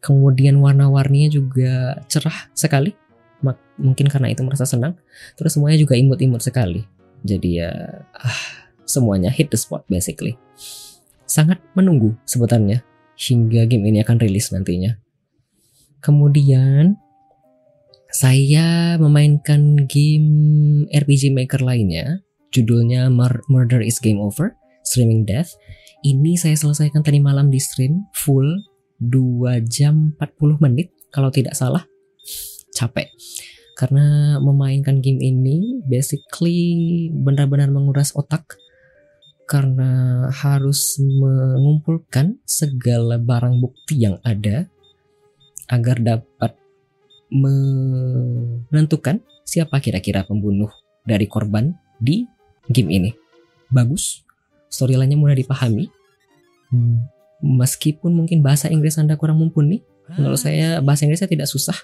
Kemudian 0.00 0.56
warna-warninya 0.64 1.28
juga 1.28 2.00
cerah 2.08 2.48
sekali. 2.56 2.96
Mungkin 3.76 4.08
karena 4.08 4.32
itu 4.32 4.40
merasa 4.40 4.64
senang. 4.64 4.96
Terus 5.36 5.60
semuanya 5.60 5.76
juga 5.76 5.92
imut-imut 5.92 6.40
sekali. 6.40 6.88
Jadi 7.22 7.62
ya 7.62 7.70
ah, 8.16 8.40
semuanya 8.84 9.32
hit 9.32 9.48
the 9.52 9.58
spot 9.58 9.86
basically. 9.88 10.36
Sangat 11.26 11.58
menunggu 11.72 12.14
sebutannya 12.28 12.84
hingga 13.16 13.64
game 13.66 13.88
ini 13.88 14.04
akan 14.04 14.20
rilis 14.20 14.52
nantinya. 14.52 15.00
Kemudian 16.04 17.00
saya 18.12 18.96
memainkan 18.96 19.84
game 19.88 20.30
RPG 20.88 21.34
Maker 21.34 21.60
lainnya, 21.60 22.22
judulnya 22.54 23.10
Mur- 23.10 23.44
Murder 23.50 23.82
is 23.82 23.98
Game 23.98 24.22
Over, 24.22 24.54
Streaming 24.86 25.26
Death. 25.26 25.52
Ini 26.06 26.38
saya 26.38 26.54
selesaikan 26.54 27.02
tadi 27.02 27.18
malam 27.18 27.50
di 27.50 27.58
stream 27.58 28.06
full 28.14 28.46
2 29.02 29.60
jam 29.66 30.14
40 30.22 30.62
menit 30.62 30.94
kalau 31.10 31.28
tidak 31.28 31.58
salah. 31.58 31.84
Capek. 32.72 33.10
Karena 33.76 34.40
memainkan 34.40 35.04
game 35.04 35.20
ini 35.20 35.84
basically 35.84 37.12
benar-benar 37.12 37.68
menguras 37.68 38.16
otak 38.16 38.56
karena 39.46 40.26
harus 40.32 40.98
mengumpulkan 40.98 42.40
segala 42.48 43.20
barang 43.20 43.60
bukti 43.60 44.02
yang 44.02 44.18
ada 44.24 44.66
agar 45.68 46.00
dapat 46.02 46.56
menentukan 47.30 49.20
siapa 49.44 49.78
kira-kira 49.78 50.24
pembunuh 50.24 50.72
dari 51.04 51.28
korban 51.28 51.76
di 52.00 52.26
game 52.72 52.90
ini. 52.90 53.10
Bagus, 53.70 54.24
storyline-nya 54.72 55.20
mudah 55.20 55.36
dipahami. 55.36 55.86
Hmm, 56.72 57.06
Meskipun 57.36 58.16
mungkin 58.16 58.40
bahasa 58.40 58.72
Inggris 58.72 58.96
Anda 58.96 59.20
kurang 59.20 59.36
mumpuni, 59.36 59.84
menurut 60.16 60.40
saya 60.40 60.80
bahasa 60.80 61.04
Inggrisnya 61.04 61.28
tidak 61.28 61.52
susah. 61.52 61.76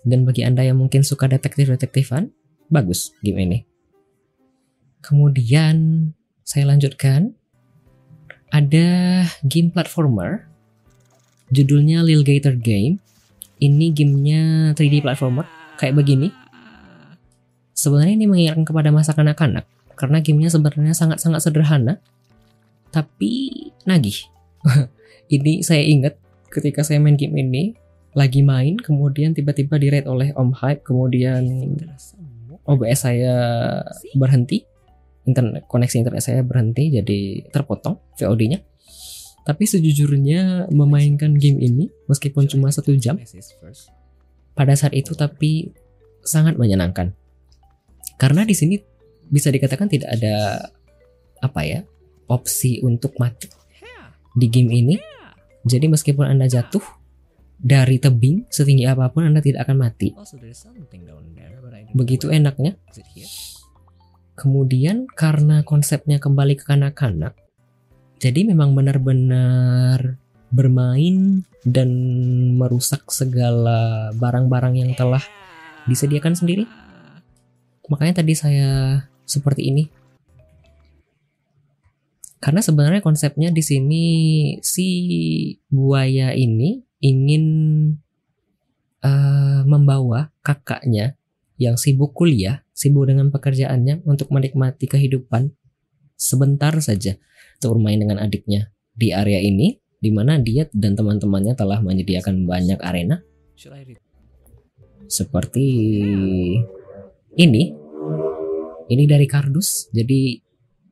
Dan 0.00 0.24
bagi 0.24 0.46
Anda 0.46 0.64
yang 0.64 0.80
mungkin 0.80 1.04
suka 1.04 1.28
detektif-detektifan, 1.28 2.32
bagus 2.72 3.12
game 3.20 3.40
ini. 3.44 3.58
Kemudian 5.04 6.10
saya 6.44 6.70
lanjutkan. 6.70 7.36
Ada 8.50 9.22
game 9.46 9.70
platformer 9.70 10.50
judulnya 11.54 12.02
Lil 12.02 12.26
Gator 12.26 12.58
Game. 12.58 12.98
Ini 13.62 13.94
gamenya 13.94 14.72
3D 14.74 15.06
platformer 15.06 15.46
kayak 15.78 15.94
begini. 15.94 16.34
Sebenarnya 17.76 18.14
ini 18.18 18.26
mengingatkan 18.26 18.66
kepada 18.66 18.90
masa 18.90 19.14
kanak-kanak 19.14 19.70
karena 19.94 20.18
gamenya 20.24 20.50
sebenarnya 20.50 20.96
sangat-sangat 20.96 21.40
sederhana 21.44 22.02
tapi 22.90 23.52
nagih. 23.86 24.26
ini 25.34 25.62
saya 25.62 25.86
ingat 25.86 26.18
ketika 26.50 26.82
saya 26.82 26.98
main 26.98 27.14
game 27.14 27.38
ini 27.38 27.78
lagi 28.16 28.42
main 28.42 28.74
kemudian 28.76 29.34
tiba-tiba 29.36 29.78
di 29.78 29.88
rate 29.90 30.10
oleh 30.10 30.34
Om 30.34 30.50
Hype 30.56 30.82
kemudian 30.82 31.46
OBS 32.66 33.06
saya 33.06 33.36
berhenti 34.18 34.66
internet 35.24 35.66
koneksi 35.70 35.96
internet 36.02 36.22
saya 36.24 36.42
berhenti 36.42 36.90
jadi 36.90 37.46
terpotong 37.54 38.02
VOD-nya 38.18 38.58
tapi 39.46 39.64
sejujurnya 39.64 40.68
memainkan 40.68 41.34
game 41.34 41.58
ini 41.58 41.88
meskipun 42.10 42.46
cuma 42.50 42.68
satu 42.68 42.92
jam 42.98 43.16
pada 44.52 44.76
saat 44.76 44.92
itu 44.92 45.16
tapi 45.16 45.72
sangat 46.20 46.60
menyenangkan. 46.60 47.16
Karena 48.20 48.44
di 48.44 48.52
sini 48.52 48.76
bisa 49.32 49.48
dikatakan 49.48 49.88
tidak 49.88 50.12
ada 50.20 50.68
apa 51.40 51.60
ya 51.64 51.80
opsi 52.28 52.84
untuk 52.84 53.16
mati 53.16 53.48
di 54.36 54.46
game 54.52 54.70
ini. 54.70 54.96
Jadi 55.64 55.88
meskipun 55.88 56.28
anda 56.28 56.48
jatuh 56.48 56.84
dari 57.60 58.00
tebing 58.00 58.48
setinggi 58.48 58.88
apa 58.88 59.12
pun 59.12 59.28
anda 59.28 59.44
tidak 59.44 59.68
akan 59.68 59.76
mati. 59.84 60.16
Begitu 61.92 62.32
enaknya. 62.32 62.76
kemudian 64.40 65.04
karena 65.04 65.60
konsepnya 65.68 66.16
kembali 66.16 66.56
ke 66.56 66.64
kanak-kanak 66.64 67.36
jadi 68.20 68.44
memang 68.44 68.76
benar-benar 68.76 70.20
bermain 70.52 71.40
dan 71.64 71.90
merusak 72.60 73.08
segala 73.08 74.12
barang-barang 74.12 74.76
yang 74.76 74.92
telah 74.92 75.24
disediakan 75.88 76.36
sendiri. 76.36 76.68
Makanya 77.88 78.20
tadi 78.20 78.36
saya 78.36 79.00
seperti 79.24 79.72
ini. 79.72 79.88
Karena 82.44 82.60
sebenarnya 82.60 83.00
konsepnya 83.00 83.48
di 83.48 83.64
sini 83.64 84.04
si 84.60 84.88
buaya 85.72 86.36
ini 86.36 86.84
ingin 87.00 87.44
eh, 89.00 89.60
membawa 89.64 90.32
kakaknya 90.44 91.16
yang 91.60 91.76
sibuk 91.76 92.16
kuliah, 92.16 92.64
sibuk 92.72 93.08
dengan 93.08 93.28
pekerjaannya 93.28 94.04
untuk 94.08 94.32
menikmati 94.32 94.88
kehidupan 94.88 95.52
sebentar 96.16 96.72
saja 96.80 97.16
untuk 97.60 97.76
bermain 97.76 98.00
dengan 98.00 98.20
adiknya 98.20 98.72
di 98.96 99.12
area 99.12 99.40
ini 99.40 99.80
di 100.00 100.08
mana 100.08 100.40
dia 100.40 100.64
dan 100.72 100.96
teman-temannya 100.96 101.52
telah 101.52 101.84
menyediakan 101.84 102.48
banyak 102.48 102.80
arena. 102.80 103.20
Seperti 105.04 105.66
ini. 107.36 107.76
Ini 108.90 109.06
dari 109.06 109.22
kardus 109.30 109.86
jadi 109.94 110.42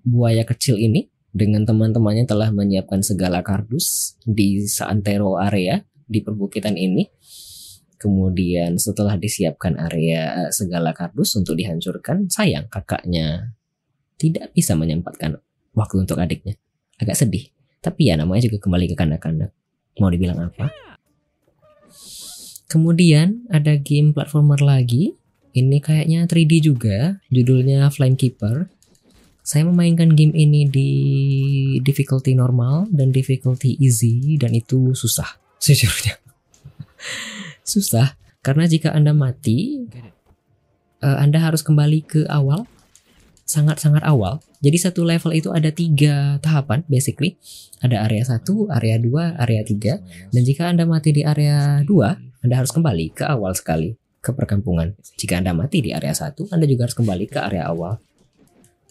buaya 0.06 0.46
kecil 0.46 0.78
ini 0.78 1.10
dengan 1.34 1.66
teman-temannya 1.66 2.30
telah 2.30 2.54
menyiapkan 2.54 3.02
segala 3.02 3.42
kardus 3.42 4.14
di 4.22 4.62
seantero 4.70 5.34
area 5.34 5.82
di 6.08 6.24
perbukitan 6.24 6.74
ini. 6.74 7.04
Kemudian 7.98 8.78
setelah 8.78 9.18
disiapkan 9.18 9.74
area 9.76 10.46
eh, 10.46 10.50
segala 10.54 10.94
kardus 10.94 11.34
untuk 11.34 11.58
dihancurkan 11.58 12.30
sayang 12.30 12.70
kakaknya 12.70 13.58
tidak 14.18 14.54
bisa 14.54 14.74
menyempatkan 14.74 15.38
waktu 15.74 16.02
untuk 16.02 16.18
adiknya. 16.18 16.58
Agak 16.98 17.18
sedih. 17.18 17.50
Tapi 17.78 18.10
ya 18.10 18.18
namanya 18.18 18.50
juga 18.50 18.58
kembali 18.58 18.90
ke 18.90 18.96
kanak-kanak. 18.98 19.50
Mau 20.02 20.10
dibilang 20.10 20.50
apa? 20.50 20.70
Kemudian 22.70 23.46
ada 23.50 23.78
game 23.78 24.14
platformer 24.14 24.58
lagi. 24.58 25.14
Ini 25.54 25.78
kayaknya 25.82 26.26
3D 26.26 26.52
juga. 26.62 27.18
Judulnya 27.30 27.90
Flame 27.90 28.18
Keeper. 28.18 28.70
Saya 29.42 29.64
memainkan 29.64 30.12
game 30.12 30.36
ini 30.36 30.68
di 30.68 30.90
difficulty 31.80 32.36
normal 32.36 32.84
dan 32.92 33.10
difficulty 33.10 33.80
easy 33.80 34.36
dan 34.36 34.52
itu 34.52 34.92
susah 34.92 35.47
sejujurnya. 35.58 36.18
Susah 37.72 38.18
karena 38.42 38.64
jika 38.64 38.94
anda 38.94 39.12
mati 39.12 39.86
eh, 41.02 41.18
anda 41.18 41.38
harus 41.42 41.60
kembali 41.60 42.06
ke 42.06 42.20
awal 42.30 42.64
sangat-sangat 43.48 44.04
awal. 44.04 44.44
Jadi 44.60 44.76
satu 44.76 45.08
level 45.08 45.32
itu 45.32 45.48
ada 45.48 45.72
tiga 45.72 46.36
tahapan 46.44 46.84
basically. 46.84 47.40
Ada 47.80 48.04
area 48.04 48.26
1, 48.26 48.44
area 48.74 48.96
2, 49.00 49.40
area 49.40 49.62
3 49.64 50.34
dan 50.34 50.42
jika 50.44 50.68
anda 50.68 50.84
mati 50.84 51.16
di 51.16 51.22
area 51.24 51.80
2 51.80 52.44
anda 52.44 52.54
harus 52.54 52.70
kembali 52.70 53.16
ke 53.16 53.24
awal 53.24 53.56
sekali 53.56 53.96
ke 54.20 54.34
perkampungan. 54.36 54.92
Jika 55.16 55.40
anda 55.40 55.56
mati 55.56 55.80
di 55.80 55.96
area 55.96 56.12
1 56.12 56.52
anda 56.52 56.66
juga 56.68 56.90
harus 56.90 56.98
kembali 56.98 57.24
ke 57.30 57.38
area 57.40 57.70
awal. 57.70 57.96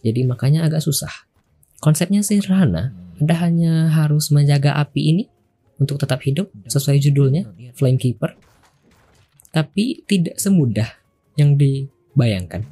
Jadi 0.01 0.25
makanya 0.25 0.65
agak 0.65 0.81
susah. 0.81 1.11
Konsepnya 1.77 2.25
sederhana. 2.25 2.97
Anda 3.17 3.35
hanya 3.41 3.89
harus 3.93 4.29
menjaga 4.29 4.77
api 4.77 5.01
ini 5.13 5.23
untuk 5.77 6.01
tetap 6.01 6.21
hidup 6.25 6.49
sesuai 6.65 6.97
judulnya 7.01 7.49
Flame 7.77 8.01
Keeper 8.01 8.33
tapi 9.53 10.05
tidak 10.05 10.37
semudah 10.37 10.97
yang 11.37 11.57
dibayangkan 11.57 12.65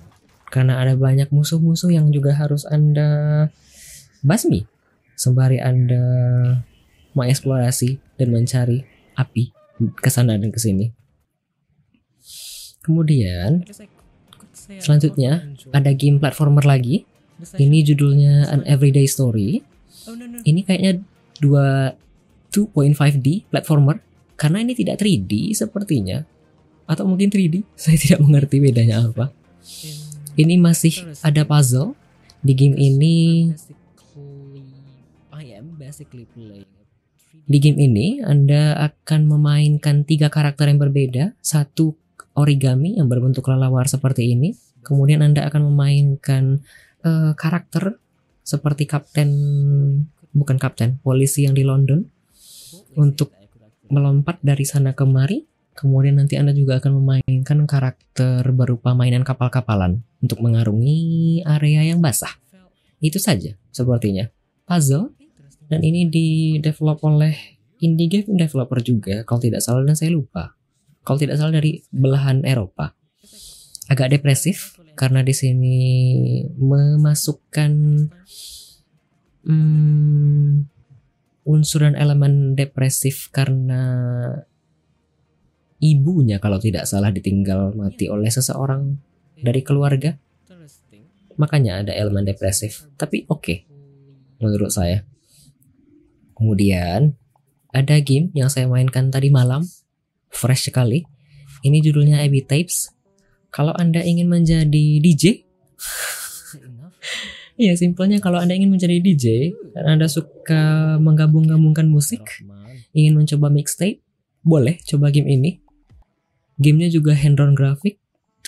karena 0.49 0.79
ada 0.79 0.93
banyak 0.93 1.29
musuh-musuh 1.33 1.89
yang 1.89 2.13
juga 2.13 2.37
harus 2.37 2.63
Anda 2.69 3.49
basmi 4.21 4.65
sembari 5.15 5.57
Anda 5.63 6.03
mengeksplorasi 7.15 8.19
dan 8.19 8.27
mencari 8.29 8.83
api 9.15 9.55
ke 9.95 10.09
sana 10.11 10.35
dan 10.35 10.51
ke 10.51 10.59
sini. 10.59 10.91
Kemudian 12.83 13.65
selanjutnya 14.79 15.41
ada 15.73 15.91
game 15.95 16.21
platformer 16.21 16.63
lagi. 16.63 17.07
Ini 17.35 17.83
judulnya 17.83 18.47
An 18.47 18.61
Everyday 18.63 19.09
Story. 19.09 19.59
Ini 20.45 20.61
kayaknya 20.63 21.03
dua 21.43 21.97
2.5D 22.55 23.51
platformer 23.51 23.99
karena 24.39 24.63
ini 24.63 24.71
tidak 24.71 25.03
3D 25.03 25.51
sepertinya. 25.51 26.23
Atau 26.87 27.03
mungkin 27.03 27.27
3D 27.27 27.67
saya 27.75 27.99
tidak 27.99 28.23
mengerti 28.23 28.63
bedanya 28.63 29.03
apa. 29.03 29.35
Ini 30.35 30.55
masih 30.59 31.15
ada 31.23 31.43
puzzle 31.43 31.95
di 32.39 32.53
game 32.55 32.75
ini. 32.79 33.17
Di 37.45 37.57
game 37.61 37.77
ini 37.77 38.25
Anda 38.25 38.73
akan 38.89 39.29
memainkan 39.29 40.01
tiga 40.01 40.33
karakter 40.33 40.65
yang 40.71 40.81
berbeda, 40.81 41.37
satu 41.39 41.93
origami 42.35 42.97
yang 42.97 43.07
berbentuk 43.07 43.45
kelelawar 43.45 43.85
seperti 43.85 44.33
ini, 44.33 44.57
kemudian 44.81 45.21
Anda 45.21 45.45
akan 45.47 45.71
memainkan 45.71 46.65
uh, 47.05 47.37
karakter 47.37 48.01
seperti 48.41 48.89
kapten 48.89 49.29
bukan 50.35 50.57
kapten, 50.59 50.99
polisi 50.99 51.47
yang 51.47 51.55
di 51.55 51.63
London 51.63 52.05
untuk 52.97 53.31
melompat 53.91 54.41
dari 54.41 54.65
sana 54.65 54.95
kemari. 54.97 55.45
Kemudian 55.75 56.15
nanti 56.23 56.39
Anda 56.39 56.55
juga 56.55 56.79
akan 56.79 57.03
memainkan 57.03 57.67
karakter 57.67 58.47
berupa 58.55 58.95
mainan 58.95 59.27
kapal-kapalan 59.27 60.07
untuk 60.23 60.39
mengarungi 60.39 61.43
area 61.43 61.83
yang 61.83 61.99
basah. 61.99 62.31
Itu 63.03 63.19
saja 63.19 63.59
sepertinya. 63.75 64.31
Puzzle 64.63 65.11
dan 65.67 65.83
ini 65.83 66.07
di 66.07 66.57
develop 66.63 67.03
oleh 67.03 67.35
indie 67.83 68.07
game 68.07 68.39
developer 68.39 68.79
juga 68.79 69.27
kalau 69.27 69.43
tidak 69.43 69.59
salah 69.59 69.83
dan 69.83 69.99
saya 69.99 70.15
lupa. 70.15 70.55
Kalau 71.03 71.19
tidak 71.19 71.37
salah 71.37 71.53
dari 71.59 71.83
belahan 71.91 72.41
Eropa. 72.47 72.95
Agak 73.85 74.17
depresif 74.17 74.79
karena 74.97 75.21
di 75.21 75.35
sini 75.35 75.77
memasukkan 76.57 77.71
hmm, 79.45 80.74
unsur 81.45 81.85
dan 81.85 81.93
elemen 81.93 82.57
depresif 82.57 83.29
karena 83.29 83.81
ibunya 85.77 86.41
kalau 86.41 86.57
tidak 86.57 86.89
salah 86.89 87.13
ditinggal 87.13 87.77
mati 87.77 88.09
oleh 88.09 88.33
seseorang 88.33 88.97
dari 89.37 89.61
keluarga. 89.61 90.17
Makanya 91.35 91.85
ada 91.85 91.93
elemen 91.93 92.25
depresif. 92.25 92.89
Tapi 92.97 93.29
oke 93.29 93.41
okay, 93.41 93.57
menurut 94.41 94.73
saya. 94.73 95.05
Kemudian 96.35 97.15
ada 97.71 97.95
game 97.99 98.31
yang 98.35 98.47
saya 98.47 98.67
mainkan 98.67 99.11
tadi 99.11 99.29
malam, 99.29 99.63
fresh 100.31 100.71
sekali. 100.71 101.03
Ini 101.63 101.79
judulnya 101.83 102.23
Abbey 102.23 102.43
Tapes. 102.43 102.91
Kalau 103.51 103.71
Anda 103.75 104.03
ingin 104.03 104.27
menjadi 104.27 104.99
DJ, 104.99 105.47
Iya, 107.55 107.73
simpelnya 107.79 108.19
kalau 108.19 108.43
Anda 108.43 108.51
ingin 108.51 108.67
menjadi 108.67 108.99
DJ 108.99 109.55
dan 109.71 109.95
Anda 109.95 110.11
suka 110.11 110.95
menggabung-gabungkan 110.99 111.87
musik, 111.87 112.43
ingin 112.91 113.15
mencoba 113.15 113.47
mixtape, 113.47 114.03
boleh 114.43 114.75
coba 114.83 115.07
game 115.07 115.31
ini. 115.31 115.51
Gamenya 116.59 116.91
juga 116.91 117.15
hand-drawn 117.15 117.55
grafik, 117.55 117.99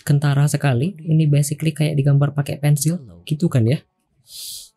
kentara 0.04 0.48
sekali. 0.52 0.96
Ini 1.00 1.28
basically 1.28 1.72
kayak 1.72 1.96
digambar 1.96 2.36
pakai 2.36 2.60
pensil, 2.60 3.00
gitu 3.24 3.48
kan 3.48 3.64
ya. 3.68 3.80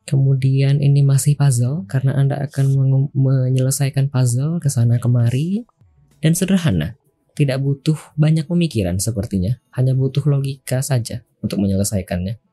Kemudian 0.07 0.83
ini 0.83 1.03
masih 1.07 1.39
puzzle 1.39 1.87
karena 1.87 2.19
Anda 2.19 2.39
akan 2.43 2.67
menyelesaikan 3.15 4.11
puzzle 4.11 4.59
ke 4.59 4.67
sana 4.67 4.99
kemari 4.99 5.67
dan 6.19 6.35
sederhana. 6.35 6.99
Tidak 7.35 7.59
butuh 7.63 7.99
banyak 8.19 8.47
pemikiran 8.47 8.99
sepertinya, 8.99 9.59
hanya 9.75 9.95
butuh 9.95 10.23
logika 10.27 10.83
saja 10.83 11.23
untuk 11.43 11.63
menyelesaikannya. 11.63 12.50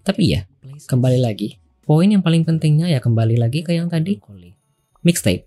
Tapi 0.00 0.22
ya, 0.36 0.48
kembali 0.88 1.18
lagi. 1.20 1.60
Poin 1.84 2.06
yang 2.06 2.22
paling 2.22 2.46
pentingnya 2.46 2.86
ya 2.86 3.02
kembali 3.02 3.36
lagi 3.36 3.66
ke 3.66 3.74
yang 3.74 3.90
tadi. 3.90 4.22
Mixtape. 5.02 5.44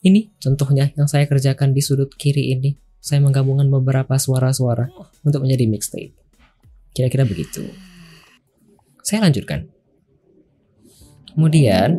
Ini 0.00 0.32
contohnya 0.40 0.88
yang 0.96 1.04
saya 1.04 1.28
kerjakan 1.28 1.76
di 1.76 1.84
sudut 1.84 2.08
kiri 2.16 2.56
ini. 2.56 2.74
Saya 3.00 3.20
menggabungkan 3.24 3.68
beberapa 3.68 4.16
suara-suara 4.16 4.92
untuk 5.24 5.44
menjadi 5.44 5.64
mixtape. 5.68 6.12
Kira-kira 6.92 7.24
begitu. 7.24 7.64
Saya 9.04 9.24
lanjutkan. 9.24 9.68
Kemudian 11.32 11.96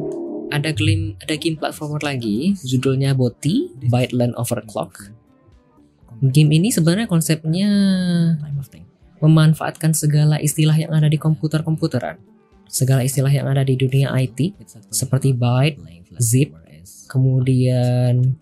ada 0.51 0.69
game 0.75 1.15
ada 1.23 1.33
game 1.39 1.55
platformer 1.55 2.03
lagi 2.03 2.53
judulnya 2.61 3.15
Boti 3.15 3.71
Byte 3.87 4.13
Land 4.13 4.35
Overclock. 4.35 5.09
Game 6.21 6.53
ini 6.53 6.69
sebenarnya 6.69 7.09
konsepnya 7.09 7.69
memanfaatkan 9.21 9.93
segala 9.93 10.41
istilah 10.41 10.73
yang 10.73 10.91
ada 10.91 11.05
di 11.07 11.21
komputer-komputeran, 11.21 12.17
segala 12.65 13.05
istilah 13.05 13.29
yang 13.29 13.45
ada 13.47 13.61
di 13.61 13.77
dunia 13.77 14.09
IT, 14.17 14.57
seperti 14.89 15.37
byte, 15.37 15.77
zip, 16.17 16.57
kemudian 17.05 18.35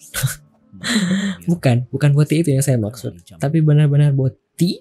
bukan, 1.51 1.85
bukan 1.91 2.11
boti 2.15 2.41
itu 2.41 2.55
yang 2.55 2.63
saya 2.63 2.79
maksud, 2.79 3.19
tapi 3.37 3.59
benar-benar 3.59 4.15
boti 4.15 4.79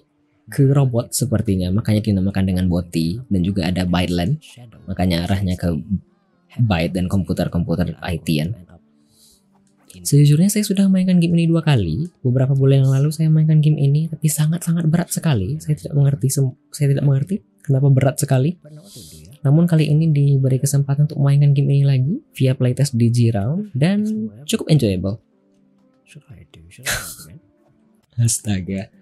ke 0.49 0.71
robot 0.71 1.13
sepertinya, 1.13 1.69
makanya 1.69 2.01
dinamakan 2.01 2.47
dengan 2.49 2.65
boti 2.71 3.19
dan 3.29 3.41
juga 3.45 3.69
ada 3.69 3.85
byte 3.85 4.13
land, 4.15 4.33
makanya 4.89 5.27
arahnya 5.27 5.59
ke 5.59 5.69
byte 6.57 6.97
dan 6.97 7.05
komputer-komputer 7.05 7.93
IT-an. 8.01 8.55
Sejujurnya 9.89 10.53
saya 10.53 10.61
sudah 10.61 10.85
mainkan 10.85 11.17
game 11.17 11.33
ini 11.33 11.49
dua 11.49 11.65
kali. 11.65 12.13
Beberapa 12.21 12.53
bulan 12.53 12.85
yang 12.85 12.93
lalu 12.93 13.09
saya 13.09 13.27
mainkan 13.33 13.57
game 13.57 13.81
ini, 13.81 14.05
tapi 14.05 14.29
sangat-sangat 14.29 14.85
berat 14.85 15.09
sekali. 15.09 15.57
Saya 15.57 15.73
tidak 15.73 15.97
mengerti, 15.97 16.29
saya 16.69 16.87
tidak 16.93 17.05
mengerti 17.05 17.41
kenapa 17.65 17.89
berat 17.89 18.15
sekali. 18.21 18.61
Namun 19.41 19.65
kali 19.65 19.89
ini 19.89 20.13
diberi 20.13 20.61
kesempatan 20.61 21.09
untuk 21.09 21.19
mainkan 21.19 21.57
game 21.57 21.73
ini 21.73 21.83
lagi 21.87 22.21
via 22.37 22.53
playtest 22.53 22.93
di 22.93 23.09
G 23.09 23.33
Round 23.33 23.73
dan 23.73 24.05
cukup 24.45 24.69
enjoyable. 24.69 25.17
Astaga. 28.19 28.93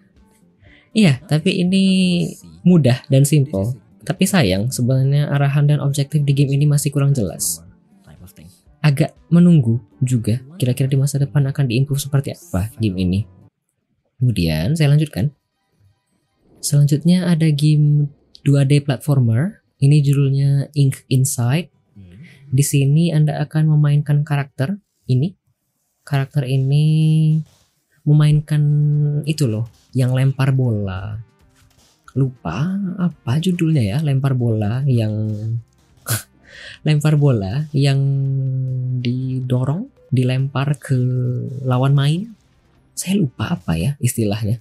Iya, 0.95 1.19
tapi 1.28 1.62
ini 1.62 1.84
mudah 2.63 3.04
dan 3.12 3.28
simple. 3.28 3.76
Tapi 4.08 4.23
sayang, 4.23 4.71
sebenarnya 4.71 5.28
arahan 5.28 5.67
dan 5.67 5.80
objektif 5.84 6.23
di 6.23 6.32
game 6.32 6.56
ini 6.56 6.63
masih 6.63 6.95
kurang 6.95 7.12
jelas 7.12 7.66
agak 8.88 9.12
menunggu 9.28 9.84
juga 10.00 10.39
kira-kira 10.56 10.88
di 10.88 10.95
masa 10.95 11.19
depan 11.19 11.43
akan 11.52 11.67
diimprove 11.67 12.00
seperti 12.00 12.32
apa 12.32 12.71
game 12.80 13.04
ini. 13.04 13.19
Kemudian 14.15 14.80
saya 14.80 14.95
lanjutkan. 14.95 15.36
Selanjutnya 16.63 17.28
ada 17.28 17.52
game 17.52 18.08
2D 18.47 18.88
platformer. 18.88 19.60
Ini 19.78 20.02
judulnya 20.02 20.71
Ink 20.73 21.04
Inside. 21.12 21.69
Di 22.47 22.63
sini 22.63 23.12
Anda 23.12 23.43
akan 23.43 23.76
memainkan 23.76 24.23
karakter 24.23 24.80
ini. 25.12 25.36
Karakter 26.08 26.47
ini 26.47 27.36
memainkan 28.08 28.63
itu 29.28 29.43
loh, 29.52 29.67
yang 29.91 30.15
lempar 30.15 30.56
bola. 30.56 31.19
Lupa 32.15 32.80
apa 32.97 33.38
judulnya 33.43 33.84
ya, 33.84 33.97
lempar 34.00 34.32
bola 34.32 34.82
yang 34.88 35.28
lempar 36.85 37.19
bola 37.19 37.65
yang 37.75 37.99
didorong, 39.01 39.89
dilempar 40.13 40.77
ke 40.79 40.97
lawan 41.65 41.93
main. 41.93 42.21
Saya 42.97 43.21
lupa 43.21 43.53
apa 43.53 43.77
ya 43.77 43.91
istilahnya. 44.01 44.57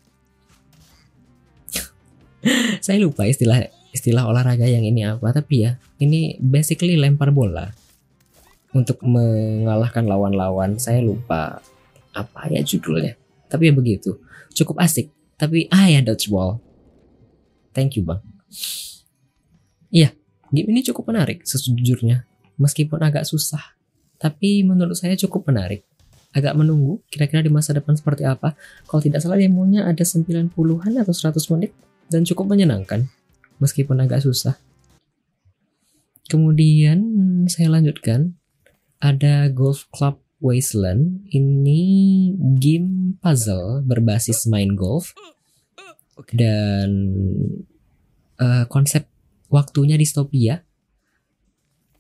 saya 2.85 2.98
lupa 3.00 3.24
istilah 3.24 3.66
istilah 3.90 4.28
olahraga 4.28 4.68
yang 4.68 4.85
ini 4.85 5.09
apa 5.09 5.32
tapi 5.32 5.64
ya 5.64 5.80
ini 5.98 6.37
basically 6.37 7.00
lempar 7.00 7.32
bola 7.32 7.72
untuk 8.76 9.00
mengalahkan 9.00 10.04
lawan-lawan. 10.04 10.76
Saya 10.76 11.00
lupa 11.00 11.64
apa 12.12 12.40
ya 12.52 12.61
judulnya 12.61 13.16
tapi 13.48 13.70
ya 13.70 13.74
begitu. 13.74 14.20
Cukup 14.52 14.82
asik 14.82 15.09
tapi 15.40 15.70
ah 15.72 15.88
ya 15.88 16.04
dodgeball. 16.04 16.61
Thank 17.72 17.96
you 18.00 18.04
bang. 18.04 18.20
Iya 19.92 20.12
Game 20.57 20.73
ini 20.73 20.81
cukup 20.81 21.12
menarik 21.12 21.45
sejujurnya, 21.45 22.25
meskipun 22.57 23.05
agak 23.05 23.29
susah. 23.29 23.77
Tapi 24.16 24.64
menurut 24.64 24.97
saya 24.97 25.12
cukup 25.21 25.53
menarik. 25.53 25.85
Agak 26.33 26.57
menunggu 26.57 27.05
kira-kira 27.12 27.45
di 27.45 27.53
masa 27.53 27.77
depan 27.77 27.92
seperti 27.92 28.25
apa. 28.25 28.57
Kalau 28.88 29.05
tidak 29.05 29.21
salah 29.21 29.37
demonya 29.37 29.85
ada 29.85 30.01
90-an 30.01 30.92
atau 31.05 31.12
100 31.12 31.53
menit 31.53 31.77
dan 32.09 32.25
cukup 32.25 32.57
menyenangkan 32.57 33.05
meskipun 33.61 34.01
agak 34.01 34.25
susah. 34.25 34.57
Kemudian 36.27 37.01
saya 37.53 37.69
lanjutkan 37.69 38.40
ada 38.99 39.53
Golf 39.53 39.85
Club 39.92 40.19
Wasteland. 40.40 41.29
Ini 41.29 41.81
game 42.57 43.21
puzzle 43.21 43.85
berbasis 43.85 44.49
main 44.49 44.73
golf 44.73 45.12
dan 46.33 46.88
uh, 48.40 48.64
konsep 48.69 49.05
waktunya 49.52 49.96
distopia. 49.98 50.62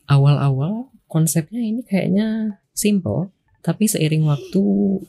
Awal-awal 0.06 0.94
konsepnya 1.10 1.58
ini 1.58 1.82
kayaknya 1.82 2.58
simple, 2.70 3.34
tapi 3.66 3.90
seiring 3.90 4.22
waktu 4.30 4.62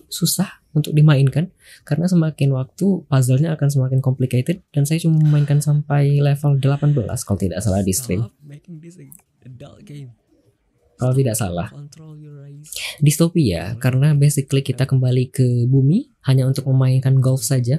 susah 0.09 0.65
untuk 0.73 0.93
dimainkan 0.93 1.49
karena 1.85 2.05
semakin 2.05 2.53
waktu 2.53 3.05
puzzle-nya 3.09 3.57
akan 3.57 3.69
semakin 3.69 3.99
complicated 4.01 4.61
dan 4.69 4.85
saya 4.85 5.01
cuma 5.01 5.17
memainkan 5.21 5.57
sampai 5.61 6.21
level 6.21 6.61
18 6.61 6.93
kalau 7.25 7.39
tidak 7.41 7.59
salah 7.61 7.81
di 7.81 7.93
stream. 7.93 8.29
Kalau 10.97 11.13
tidak 11.13 11.37
salah. 11.37 11.69
Distopia 12.97 13.77
karena 13.77 14.17
basically 14.17 14.65
kita 14.65 14.89
kembali 14.89 15.29
ke 15.29 15.69
bumi 15.69 16.09
hanya 16.25 16.49
untuk 16.49 16.65
memainkan 16.65 17.21
golf 17.21 17.45
saja 17.45 17.77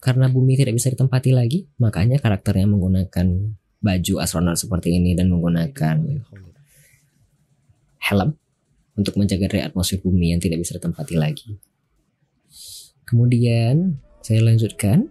karena 0.00 0.32
bumi 0.32 0.56
tidak 0.56 0.74
bisa 0.80 0.88
ditempati 0.88 1.30
lagi, 1.36 1.68
makanya 1.76 2.16
karakternya 2.16 2.64
menggunakan 2.64 3.26
baju 3.80 4.14
astronot 4.20 4.56
seperti 4.56 4.96
ini 4.96 5.12
dan 5.12 5.28
menggunakan 5.28 6.24
helm 8.00 8.36
untuk 8.96 9.14
menjaga 9.16 9.48
dari 9.48 9.62
atmosfer 9.64 10.00
bumi 10.00 10.32
yang 10.32 10.40
tidak 10.40 10.60
bisa 10.60 10.76
ditempati 10.76 11.14
lagi. 11.16 11.60
Kemudian 13.04 14.00
saya 14.24 14.40
lanjutkan 14.44 15.08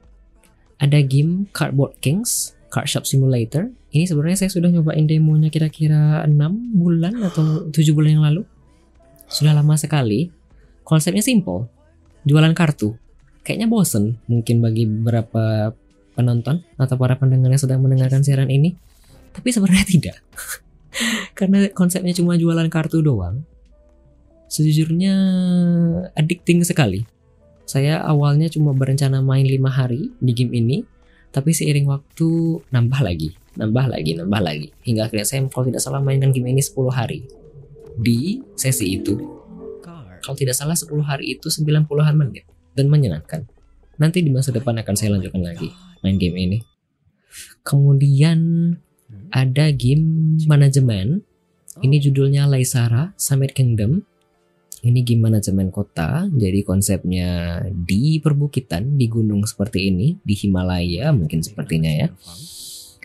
ada 0.79 1.01
game 1.05 1.45
Cardboard 1.53 1.97
Kings 2.01 2.57
Card 2.69 2.87
Shop 2.87 3.03
Simulator. 3.03 3.73
Ini 3.89 4.05
sebenarnya 4.05 4.45
saya 4.45 4.51
sudah 4.53 4.69
nyobain 4.69 5.09
demonya 5.09 5.49
kira-kira 5.49 6.21
6 6.23 6.33
bulan 6.77 7.17
atau 7.25 7.67
7 7.73 7.73
bulan 7.97 8.21
yang 8.21 8.25
lalu. 8.25 8.41
Sudah 9.25 9.57
lama 9.57 9.73
sekali. 9.75 10.29
Konsepnya 10.85 11.25
simple. 11.25 11.65
Jualan 12.25 12.53
kartu. 12.53 12.93
Kayaknya 13.49 13.65
bosen 13.65 14.21
mungkin 14.29 14.61
bagi 14.61 14.85
beberapa 14.85 15.73
penonton 16.13 16.61
atau 16.77 16.95
para 17.01 17.17
pendengar 17.17 17.49
yang 17.49 17.57
sedang 17.57 17.81
mendengarkan 17.81 18.21
siaran 18.21 18.45
ini. 18.45 18.77
Tapi 19.33 19.49
sebenarnya 19.49 19.89
tidak. 19.89 20.21
Karena 21.37 21.65
konsepnya 21.73 22.13
cuma 22.13 22.37
jualan 22.37 22.69
kartu 22.69 23.01
doang. 23.01 23.41
Sejujurnya 24.53 25.17
addicting 26.13 26.61
sekali. 26.61 27.09
Saya 27.65 28.05
awalnya 28.05 28.53
cuma 28.53 28.69
berencana 28.69 29.17
main 29.25 29.49
5 29.49 29.65
hari 29.65 30.13
di 30.21 30.31
game 30.37 30.53
ini, 30.53 30.77
tapi 31.33 31.49
seiring 31.49 31.89
waktu 31.89 32.29
nambah 32.69 33.01
lagi, 33.01 33.33
nambah 33.57 33.89
lagi, 33.89 34.13
nambah 34.13 34.41
lagi. 34.45 34.69
Hingga 34.85 35.09
akhirnya 35.09 35.25
saya 35.25 35.41
kalau 35.49 35.65
tidak 35.73 35.81
salah 35.81 36.05
mainkan 36.05 36.29
game 36.29 36.53
ini 36.53 36.61
10 36.61 36.85
hari 36.93 37.25
di 37.97 38.45
sesi 38.53 38.93
itu. 38.93 39.41
Kalau 40.21 40.37
tidak 40.37 40.53
salah 40.53 40.77
10 40.77 41.01
hari 41.01 41.33
itu 41.33 41.49
90-an 41.49 42.13
menit 42.13 42.45
dan 42.79 42.87
menyenangkan. 42.87 43.43
Nanti 43.99 44.23
di 44.23 44.31
masa 44.31 44.55
depan 44.55 44.79
akan 44.79 44.95
saya 44.95 45.19
lanjutkan 45.19 45.43
lagi 45.43 45.67
main 45.99 46.15
game 46.15 46.39
ini. 46.39 46.57
Kemudian 47.67 48.39
ada 49.29 49.69
game 49.75 50.39
manajemen. 50.47 51.27
Ini 51.79 51.99
judulnya 51.99 52.47
Laisara 52.47 53.11
Summit 53.19 53.51
Kingdom. 53.51 54.03
Ini 54.79 55.03
game 55.03 55.27
manajemen 55.27 55.67
kota. 55.75 56.31
Jadi 56.31 56.63
konsepnya 56.63 57.59
di 57.75 58.23
perbukitan, 58.23 58.95
di 58.95 59.11
gunung 59.11 59.43
seperti 59.43 59.91
ini, 59.91 60.15
di 60.23 60.35
Himalaya 60.39 61.11
mungkin 61.11 61.43
sepertinya 61.43 61.91
ya. 61.91 62.07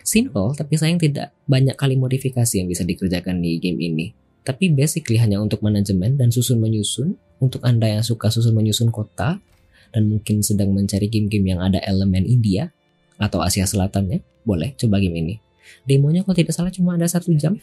Simple, 0.05 0.55
tapi 0.55 0.79
sayang 0.79 1.01
tidak 1.01 1.35
banyak 1.49 1.75
kali 1.75 1.99
modifikasi 1.99 2.61
yang 2.61 2.71
bisa 2.71 2.87
dikerjakan 2.87 3.43
di 3.43 3.59
game 3.59 3.79
ini. 3.83 4.05
Tapi 4.45 4.71
basically 4.71 5.17
hanya 5.17 5.41
untuk 5.41 5.59
manajemen 5.65 6.15
dan 6.15 6.31
susun 6.31 6.61
menyusun. 6.61 7.19
Untuk 7.35 7.59
Anda 7.67 7.99
yang 7.99 8.05
suka 8.05 8.31
susun 8.31 8.55
menyusun 8.55 8.95
kota 8.95 9.43
dan 9.91 10.09
mungkin 10.09 10.41
sedang 10.41 10.73
mencari 10.73 11.07
game-game 11.11 11.45
yang 11.55 11.61
ada 11.61 11.79
elemen 11.83 12.25
India 12.25 12.71
atau 13.19 13.41
Asia 13.43 13.65
Selatan 13.67 14.11
ya, 14.11 14.19
boleh 14.45 14.75
coba 14.79 14.99
game 15.01 15.15
ini. 15.19 15.39
Demonya 15.85 16.23
kalau 16.23 16.35
tidak 16.37 16.53
salah 16.53 16.71
cuma 16.73 16.95
ada 16.95 17.07
satu 17.09 17.33
jam. 17.37 17.59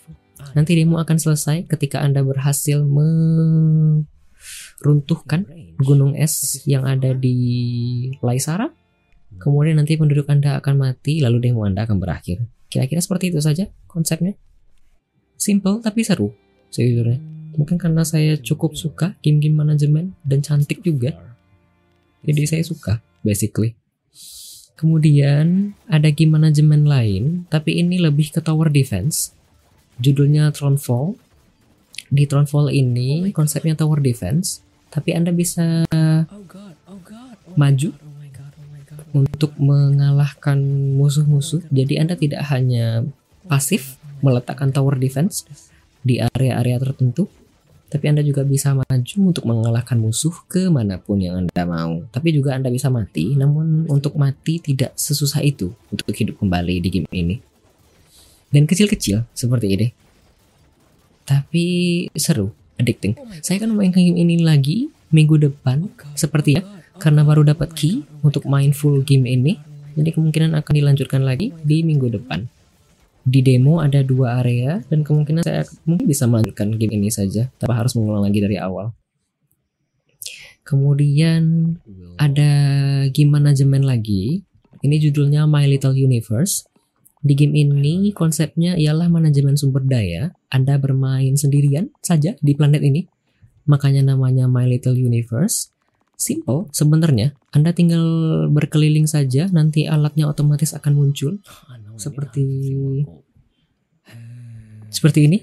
Nanti 0.58 0.74
demo 0.74 0.98
akan 0.98 1.18
selesai 1.22 1.62
ketika 1.70 2.02
Anda 2.02 2.26
berhasil 2.26 2.82
meruntuhkan 2.82 5.46
gunung 5.78 6.18
es 6.18 6.66
yang 6.66 6.82
ada 6.82 7.14
di 7.14 8.10
Laisara. 8.18 8.74
Kemudian 9.38 9.78
nanti 9.78 9.94
penduduk 9.96 10.26
Anda 10.28 10.56
akan 10.60 10.76
mati, 10.82 11.22
lalu 11.22 11.38
demo 11.50 11.64
Anda 11.64 11.86
akan 11.86 12.00
berakhir. 12.02 12.42
Kira-kira 12.68 13.00
seperti 13.00 13.30
itu 13.30 13.38
saja 13.38 13.70
konsepnya. 13.86 14.34
Simple 15.38 15.78
tapi 15.82 16.02
seru 16.02 16.34
sejujurnya. 16.70 17.32
Mungkin 17.52 17.76
karena 17.76 18.00
saya 18.00 18.40
cukup 18.40 18.72
suka 18.74 19.12
game-game 19.20 19.52
manajemen 19.52 20.16
dan 20.24 20.40
cantik 20.40 20.80
juga. 20.80 21.31
Jadi 22.22 22.42
saya 22.46 22.62
suka 22.64 23.02
basically. 23.26 23.74
Kemudian 24.78 25.78
ada 25.86 26.10
game 26.10 26.34
manajemen 26.34 26.82
lain, 26.82 27.46
tapi 27.46 27.78
ini 27.78 28.02
lebih 28.02 28.34
ke 28.34 28.42
tower 28.42 28.66
defense. 28.66 29.30
Judulnya 30.02 30.50
Thronefall. 30.50 31.14
Di 32.12 32.26
Thronefall 32.26 32.74
ini 32.74 33.30
konsepnya 33.30 33.78
tower 33.78 34.02
defense, 34.02 34.60
tapi 34.90 35.14
Anda 35.14 35.30
bisa 35.30 35.86
maju 37.56 37.90
untuk 39.12 39.52
mengalahkan 39.60 40.58
musuh-musuh. 40.98 41.62
Jadi 41.70 41.94
Anda 42.00 42.18
tidak 42.18 42.42
hanya 42.52 43.06
pasif 43.46 43.96
meletakkan 44.20 44.72
tower 44.72 44.98
defense 44.98 45.46
di 46.02 46.18
area-area 46.18 46.82
tertentu, 46.82 47.30
tapi 47.92 48.08
Anda 48.08 48.24
juga 48.24 48.40
bisa 48.40 48.72
maju 48.72 49.16
untuk 49.20 49.44
mengalahkan 49.44 50.00
musuh 50.00 50.32
ke 50.48 50.72
mana 50.72 50.96
pun 50.96 51.20
yang 51.20 51.44
Anda 51.44 51.68
mau. 51.68 52.00
Tapi 52.08 52.32
juga 52.32 52.56
Anda 52.56 52.72
bisa 52.72 52.88
mati, 52.88 53.36
namun 53.36 53.84
untuk 53.84 54.16
mati 54.16 54.64
tidak 54.64 54.96
sesusah 54.96 55.44
itu 55.44 55.76
untuk 55.92 56.08
hidup 56.16 56.40
kembali 56.40 56.80
di 56.80 56.88
game 56.88 57.12
ini. 57.12 57.36
Dan 58.48 58.64
kecil-kecil 58.64 59.28
seperti 59.36 59.76
ini. 59.76 59.86
Tapi 61.28 61.64
seru, 62.16 62.56
addicting. 62.80 63.12
Saya 63.44 63.60
akan 63.60 63.76
main 63.76 63.92
game 63.92 64.16
ini 64.16 64.40
lagi 64.40 64.88
minggu 65.12 65.36
depan, 65.36 65.92
seperti 66.16 66.56
ya, 66.56 66.64
karena 66.96 67.28
baru 67.28 67.44
dapat 67.44 67.76
key 67.76 68.08
untuk 68.24 68.48
main 68.48 68.72
full 68.72 69.04
game 69.04 69.28
ini. 69.28 69.60
Jadi 69.92 70.16
kemungkinan 70.16 70.56
akan 70.56 70.72
dilanjutkan 70.72 71.20
lagi 71.20 71.52
di 71.60 71.84
minggu 71.84 72.08
depan 72.08 72.48
di 73.22 73.40
demo 73.40 73.78
ada 73.78 74.02
dua 74.02 74.42
area 74.42 74.82
dan 74.90 75.06
kemungkinan 75.06 75.46
saya 75.46 75.62
mungkin 75.86 76.06
bisa 76.10 76.26
melanjutkan 76.26 76.74
game 76.74 76.98
ini 76.98 77.10
saja 77.10 77.46
tanpa 77.58 77.78
harus 77.78 77.94
mengulang 77.94 78.26
lagi 78.26 78.42
dari 78.42 78.58
awal. 78.58 78.90
Kemudian 80.62 81.74
ada 82.18 82.52
game 83.10 83.30
manajemen 83.34 83.82
lagi. 83.82 84.46
Ini 84.82 84.98
judulnya 84.98 85.46
My 85.46 85.66
Little 85.66 85.94
Universe. 85.94 86.66
Di 87.22 87.38
game 87.38 87.54
ini 87.54 88.10
konsepnya 88.10 88.74
ialah 88.74 89.06
manajemen 89.06 89.54
sumber 89.54 89.82
daya. 89.82 90.34
Anda 90.50 90.78
bermain 90.78 91.38
sendirian 91.38 91.94
saja 92.02 92.34
di 92.42 92.52
planet 92.54 92.82
ini. 92.82 93.06
Makanya 93.66 94.14
namanya 94.14 94.50
My 94.50 94.66
Little 94.66 94.98
Universe. 94.98 95.70
Simple 96.22 96.70
sebenarnya. 96.70 97.34
Anda 97.50 97.74
tinggal 97.74 98.06
berkeliling 98.54 99.10
saja, 99.10 99.50
nanti 99.50 99.90
alatnya 99.90 100.30
otomatis 100.30 100.70
akan 100.70 100.94
muncul 100.94 101.42
seperti 101.98 102.46
seperti 104.86 105.26
ini. 105.26 105.38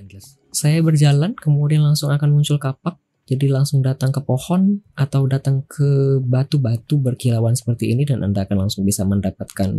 Saya 0.56 0.80
berjalan, 0.80 1.36
kemudian 1.36 1.84
langsung 1.84 2.15
akan 2.15 2.32
muncul 2.32 2.56
kapak. 2.56 2.96
Jadi 3.28 3.46
langsung 3.52 3.86
datang 3.86 4.10
ke 4.10 4.24
pohon 4.24 4.82
atau 4.98 5.30
datang 5.30 5.62
ke 5.70 6.18
batu-batu 6.24 6.98
berkilauan 6.98 7.54
seperti 7.54 7.94
ini 7.94 8.08
dan 8.08 8.26
Anda 8.26 8.48
akan 8.48 8.65
langsung 8.65 8.88
bisa 8.88 9.06
mendapatkan 9.06 9.70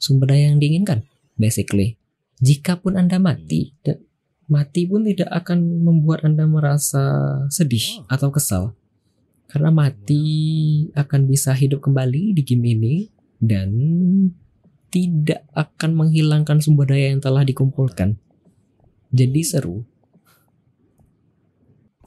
sumber 0.00 0.34
daya 0.34 0.50
yang 0.50 0.58
diinginkan. 0.58 1.06
Basically, 1.38 2.00
jikapun 2.40 2.98
Anda 2.98 3.22
mati, 3.22 3.76
dan 3.84 4.02
mati 4.50 4.88
pun 4.88 5.06
tidak 5.06 5.30
akan 5.30 5.84
membuat 5.84 6.26
Anda 6.26 6.48
merasa 6.48 7.04
sedih 7.52 8.02
atau 8.10 8.32
kesal. 8.32 8.74
Karena 9.46 9.70
mati 9.70 10.22
akan 10.92 11.20
bisa 11.30 11.54
hidup 11.54 11.82
kembali 11.86 12.34
di 12.34 12.42
game 12.42 12.66
ini 12.76 12.96
dan 13.38 13.70
tidak 14.90 15.44
akan 15.52 15.92
menghilangkan 15.92 16.58
sumber 16.58 16.88
daya 16.90 17.12
yang 17.12 17.22
telah 17.22 17.44
dikumpulkan. 17.46 18.18
Jadi 19.14 19.40
seru. 19.46 19.86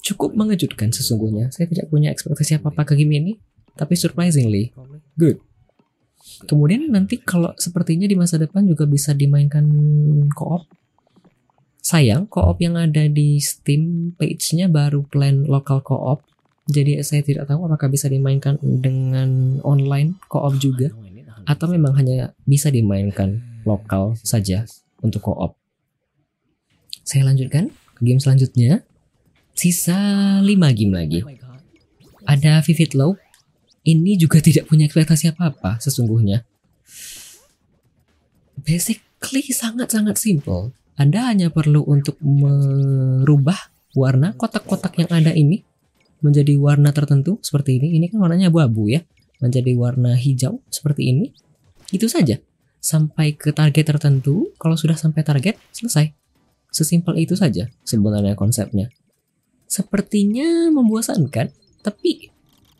Cukup 0.03 0.33
mengejutkan 0.33 0.89
sesungguhnya. 0.89 1.53
Saya 1.53 1.69
tidak 1.69 1.91
punya 1.91 2.09
ekspektasi 2.09 2.59
apa-apa 2.59 2.91
ke 2.91 2.93
game 2.97 3.19
ini, 3.19 3.31
tapi 3.77 3.93
surprisingly 3.93 4.73
good. 5.15 5.37
Kemudian 6.49 6.91
nanti 6.91 7.19
kalau 7.19 7.55
sepertinya 7.55 8.07
di 8.07 8.15
masa 8.15 8.39
depan 8.39 8.67
juga 8.67 8.87
bisa 8.87 9.15
dimainkan 9.15 9.65
co-op. 10.33 10.67
Sayang, 11.79 12.27
co-op 12.27 12.59
yang 12.59 12.75
ada 12.75 13.07
di 13.07 13.39
Steam 13.39 14.13
page-nya 14.15 14.67
baru 14.67 15.03
plan 15.07 15.47
lokal 15.47 15.79
co-op. 15.83 16.23
Jadi 16.69 17.01
saya 17.01 17.25
tidak 17.25 17.49
tahu 17.49 17.65
apakah 17.65 17.89
bisa 17.89 18.05
dimainkan 18.05 18.61
dengan 18.61 19.57
online 19.65 20.21
co-op 20.29 20.53
juga 20.61 20.93
atau 21.49 21.65
memang 21.65 21.97
hanya 21.97 22.37
bisa 22.45 22.69
dimainkan 22.69 23.41
lokal 23.65 24.13
saja 24.21 24.69
untuk 25.01 25.25
co-op. 25.25 25.57
Saya 27.01 27.25
lanjutkan 27.25 27.73
ke 27.97 28.01
game 28.05 28.21
selanjutnya. 28.21 28.85
Sisa 29.57 29.97
5 30.39 30.45
game 30.77 30.93
lagi. 30.93 31.19
Ada 32.29 32.61
Vivid 32.61 32.93
Low. 32.93 33.17
Ini 33.81 34.21
juga 34.21 34.37
tidak 34.45 34.69
punya 34.69 34.85
ekspektasi 34.85 35.33
apa-apa 35.33 35.81
sesungguhnya. 35.81 36.45
Basically 38.61 39.49
sangat-sangat 39.49 40.21
simple. 40.21 40.77
Anda 41.01 41.33
hanya 41.33 41.49
perlu 41.49 41.81
untuk 41.81 42.19
merubah 42.21 43.57
warna 43.97 44.37
kotak-kotak 44.37 45.01
yang 45.01 45.09
ada 45.09 45.33
ini 45.33 45.65
menjadi 46.19 46.55
warna 46.59 46.91
tertentu 46.91 47.39
seperti 47.39 47.79
ini. 47.79 47.95
Ini 47.99 48.11
kan 48.11 48.19
warnanya 48.19 48.51
abu-abu 48.51 48.91
ya 48.91 49.03
menjadi 49.39 49.71
warna 49.75 50.15
hijau 50.19 50.59
seperti 50.67 51.15
ini. 51.15 51.31
Itu 51.89 52.11
saja. 52.11 52.37
Sampai 52.79 53.35
ke 53.35 53.51
target 53.51 53.91
tertentu, 53.91 54.55
kalau 54.55 54.79
sudah 54.79 54.95
sampai 54.95 55.23
target, 55.23 55.59
selesai. 55.75 56.15
Sesimpel 56.71 57.19
itu 57.19 57.35
saja 57.35 57.67
sebenarnya 57.83 58.39
konsepnya. 58.39 58.87
Sepertinya 59.67 60.71
membosankan, 60.71 61.51
tapi 61.83 62.31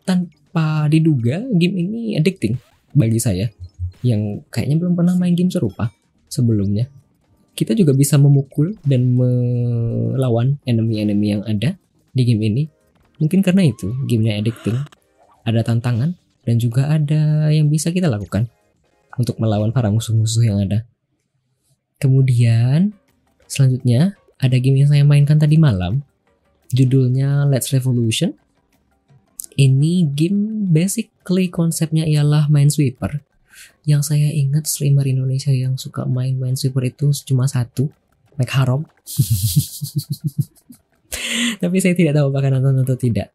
tanpa 0.08 0.88
diduga 0.88 1.44
game 1.52 1.76
ini 1.84 2.00
addicting 2.16 2.56
bagi 2.96 3.20
saya 3.20 3.52
yang 4.00 4.42
kayaknya 4.48 4.80
belum 4.80 4.94
pernah 4.96 5.14
main 5.14 5.36
game 5.36 5.52
serupa 5.52 5.92
sebelumnya. 6.32 6.88
kita 7.60 7.76
juga 7.76 7.92
bisa 7.92 8.16
memukul 8.16 8.72
dan 8.88 9.12
melawan 9.12 10.56
enemy-enemy 10.64 11.26
yang 11.36 11.42
ada 11.44 11.76
di 12.16 12.22
game 12.24 12.42
ini. 12.48 12.62
Mungkin 13.20 13.44
karena 13.44 13.68
itu 13.68 13.92
gamenya 14.08 14.40
addicting, 14.40 14.80
ada 15.44 15.60
tantangan 15.60 16.16
dan 16.48 16.56
juga 16.56 16.88
ada 16.88 17.52
yang 17.52 17.68
bisa 17.68 17.92
kita 17.92 18.08
lakukan 18.08 18.48
untuk 19.20 19.36
melawan 19.36 19.70
para 19.70 19.92
musuh-musuh 19.92 20.48
yang 20.48 20.58
ada. 20.64 20.88
Kemudian 22.00 22.96
selanjutnya 23.44 24.16
ada 24.40 24.56
game 24.56 24.80
yang 24.80 24.88
saya 24.88 25.04
mainkan 25.04 25.36
tadi 25.36 25.60
malam, 25.60 26.00
judulnya 26.72 27.44
Let's 27.44 27.70
Revolution. 27.76 28.32
Ini 29.60 30.08
game 30.16 30.72
basically 30.72 31.52
konsepnya 31.52 32.08
ialah 32.08 32.48
Minesweeper 32.48 33.20
yang 33.84 34.04
saya 34.04 34.28
ingat 34.30 34.68
streamer 34.68 35.04
Indonesia 35.08 35.52
yang 35.52 35.76
suka 35.80 36.04
main 36.04 36.36
super 36.56 36.84
itu 36.84 37.12
cuma 37.24 37.48
satu 37.48 37.88
Mike 38.36 38.54
Harom 38.54 38.84
tapi 41.62 41.76
saya 41.78 41.94
tidak 41.96 42.18
tahu 42.18 42.32
apakah 42.32 42.50
nonton 42.56 42.82
atau 42.84 42.96
tidak. 42.96 43.34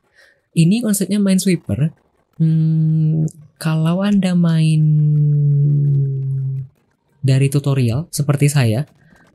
Ini 0.56 0.80
konsepnya 0.80 1.19
main 1.19 1.39
sweeper 1.39 1.91
hmm, 2.39 3.28
kalau 3.60 4.04
anda 4.04 4.36
main 4.36 4.84
dari 7.26 7.50
tutorial 7.50 8.06
seperti 8.13 8.48
saya 8.48 8.86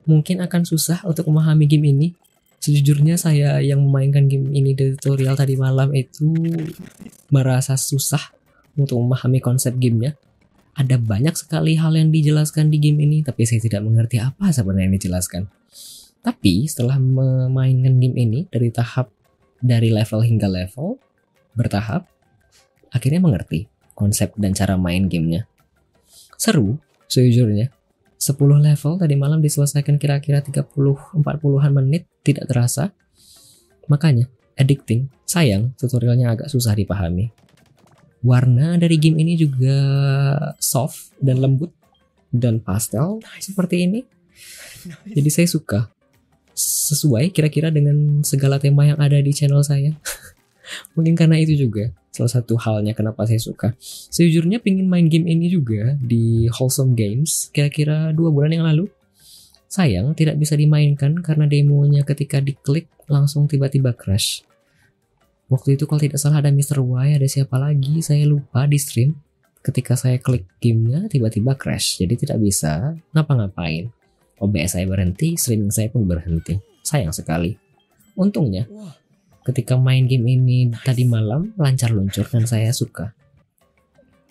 mungkin 0.09 0.41
akan 0.41 0.63
susah 0.65 1.03
untuk 1.05 1.29
memahami 1.29 1.67
game 1.67 1.87
ini. 1.93 2.09
Sejujurnya 2.61 3.17
saya 3.17 3.57
yang 3.65 3.81
memainkan 3.81 4.29
game 4.29 4.53
ini 4.53 4.77
dari 4.77 4.93
tutorial 4.93 5.33
tadi 5.33 5.57
malam 5.57 5.97
itu 5.97 6.29
merasa 7.33 7.73
susah 7.81 8.21
untuk 8.77 9.01
memahami 9.01 9.41
konsep 9.41 9.73
gamenya. 9.81 10.13
Ada 10.77 11.01
banyak 11.01 11.35
sekali 11.41 11.81
hal 11.81 11.97
yang 11.97 12.13
dijelaskan 12.13 12.69
di 12.69 12.77
game 12.77 13.01
ini, 13.01 13.25
tapi 13.25 13.49
saya 13.49 13.65
tidak 13.65 13.81
mengerti 13.81 14.21
apa 14.21 14.53
sebenarnya 14.53 14.93
yang 14.93 14.97
dijelaskan. 14.97 15.43
Tapi 16.21 16.69
setelah 16.69 17.01
memainkan 17.01 17.97
game 17.97 18.17
ini 18.21 18.41
dari 18.53 18.69
tahap 18.69 19.09
dari 19.61 19.89
level 19.93 20.21
hingga 20.25 20.49
level 20.49 21.01
bertahap, 21.57 22.09
akhirnya 22.93 23.21
mengerti 23.21 23.69
konsep 23.97 24.33
dan 24.37 24.57
cara 24.57 24.77
main 24.81 25.09
gamenya. 25.09 25.45
Seru, 26.41 26.81
sejujurnya. 27.09 27.69
10 28.21 28.37
level 28.61 29.01
tadi 29.01 29.17
malam 29.17 29.41
diselesaikan 29.41 29.97
kira-kira 29.97 30.45
30-40an 30.45 31.73
menit, 31.73 32.05
tidak 32.21 32.49
terasa. 32.53 32.93
Makanya, 33.89 34.29
addicting. 34.61 35.09
Sayang, 35.25 35.73
tutorialnya 35.81 36.37
agak 36.37 36.53
susah 36.53 36.77
dipahami. 36.77 37.33
Warna 38.21 38.77
dari 38.77 39.01
game 39.01 39.25
ini 39.25 39.41
juga 39.41 39.77
soft 40.61 41.17
dan 41.17 41.41
lembut 41.41 41.73
dan 42.29 42.61
pastel 42.61 43.25
seperti 43.41 43.89
ini. 43.89 44.05
Jadi 45.09 45.31
saya 45.33 45.49
suka. 45.49 45.89
Sesuai 46.61 47.33
kira-kira 47.33 47.73
dengan 47.73 48.21
segala 48.21 48.61
tema 48.61 48.85
yang 48.85 49.01
ada 49.01 49.17
di 49.17 49.33
channel 49.33 49.65
saya. 49.65 49.97
Mungkin 50.95 51.17
karena 51.17 51.41
itu 51.41 51.57
juga 51.57 51.91
salah 52.13 52.31
satu 52.31 52.61
halnya 52.61 52.93
kenapa 52.93 53.25
saya 53.25 53.41
suka. 53.41 53.73
Sejujurnya 54.13 54.61
pingin 54.61 54.87
main 54.87 55.09
game 55.09 55.25
ini 55.25 55.49
juga 55.49 55.97
di 55.99 56.47
Wholesome 56.53 56.93
Games 56.93 57.49
kira-kira 57.51 58.13
dua 58.13 58.29
bulan 58.29 58.53
yang 58.53 58.67
lalu. 58.69 58.87
Sayang 59.71 60.19
tidak 60.19 60.37
bisa 60.37 60.59
dimainkan 60.59 61.23
karena 61.23 61.47
demonya 61.47 62.03
ketika 62.03 62.43
diklik 62.43 62.91
langsung 63.07 63.47
tiba-tiba 63.47 63.95
crash. 63.95 64.43
Waktu 65.51 65.75
itu 65.75 65.87
kalau 65.87 65.99
tidak 65.99 66.19
salah 66.23 66.43
ada 66.43 66.55
Mr. 66.55 66.79
Y, 66.79 67.19
ada 67.19 67.27
siapa 67.27 67.59
lagi, 67.59 67.99
saya 68.03 68.23
lupa 68.23 68.71
di 68.71 68.79
stream. 68.79 69.19
Ketika 69.61 69.99
saya 69.99 70.17
klik 70.23 70.47
gamenya, 70.63 71.11
tiba-tiba 71.11 71.59
crash. 71.59 71.99
Jadi 71.99 72.27
tidak 72.27 72.39
bisa 72.39 72.95
ngapa-ngapain. 73.11 73.91
OBS 74.41 74.81
saya 74.81 74.89
berhenti, 74.89 75.37
streaming 75.37 75.69
saya 75.69 75.93
pun 75.93 76.09
berhenti. 76.09 76.57
Sayang 76.81 77.13
sekali. 77.13 77.55
Untungnya, 78.17 78.65
ketika 79.45 79.77
main 79.77 80.09
game 80.09 80.27
ini 80.27 80.73
tadi 80.81 81.05
malam, 81.05 81.53
lancar 81.61 81.93
luncur 81.93 82.25
dan 82.27 82.49
saya 82.49 82.73
suka. 82.73 83.13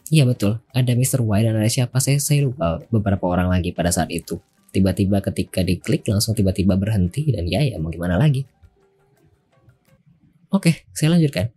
Iya 0.09 0.25
betul, 0.25 0.57
ada 0.73 0.91
Mr. 0.97 1.21
Y 1.21 1.39
dan 1.45 1.53
ada 1.61 1.69
siapa 1.69 2.01
saya, 2.01 2.17
saya 2.17 2.49
lupa 2.49 2.81
beberapa 2.89 3.29
orang 3.29 3.53
lagi 3.53 3.69
pada 3.69 3.93
saat 3.93 4.09
itu. 4.09 4.41
Tiba-tiba 4.73 5.21
ketika 5.21 5.61
diklik 5.61 6.05
langsung 6.09 6.33
tiba-tiba 6.33 6.73
berhenti 6.73 7.29
dan 7.29 7.45
ya 7.45 7.61
ya 7.61 7.77
mau 7.77 7.93
gimana 7.93 8.17
lagi. 8.17 8.45
Oke, 10.49 10.89
saya 10.97 11.13
lanjutkan. 11.13 11.53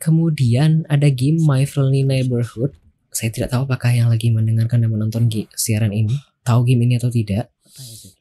Kemudian 0.00 0.88
ada 0.88 1.12
game 1.12 1.40
My 1.44 1.68
Friendly 1.68 2.04
Neighborhood. 2.04 2.72
Saya 3.12 3.28
tidak 3.28 3.52
tahu 3.52 3.68
apakah 3.68 3.92
yang 3.92 4.08
lagi 4.08 4.32
mendengarkan 4.32 4.80
dan 4.80 4.88
menonton 4.88 5.28
siaran 5.52 5.92
ini 5.92 6.16
tahu 6.44 6.60
game 6.68 6.84
ini 6.84 7.00
atau 7.00 7.08
tidak. 7.08 7.53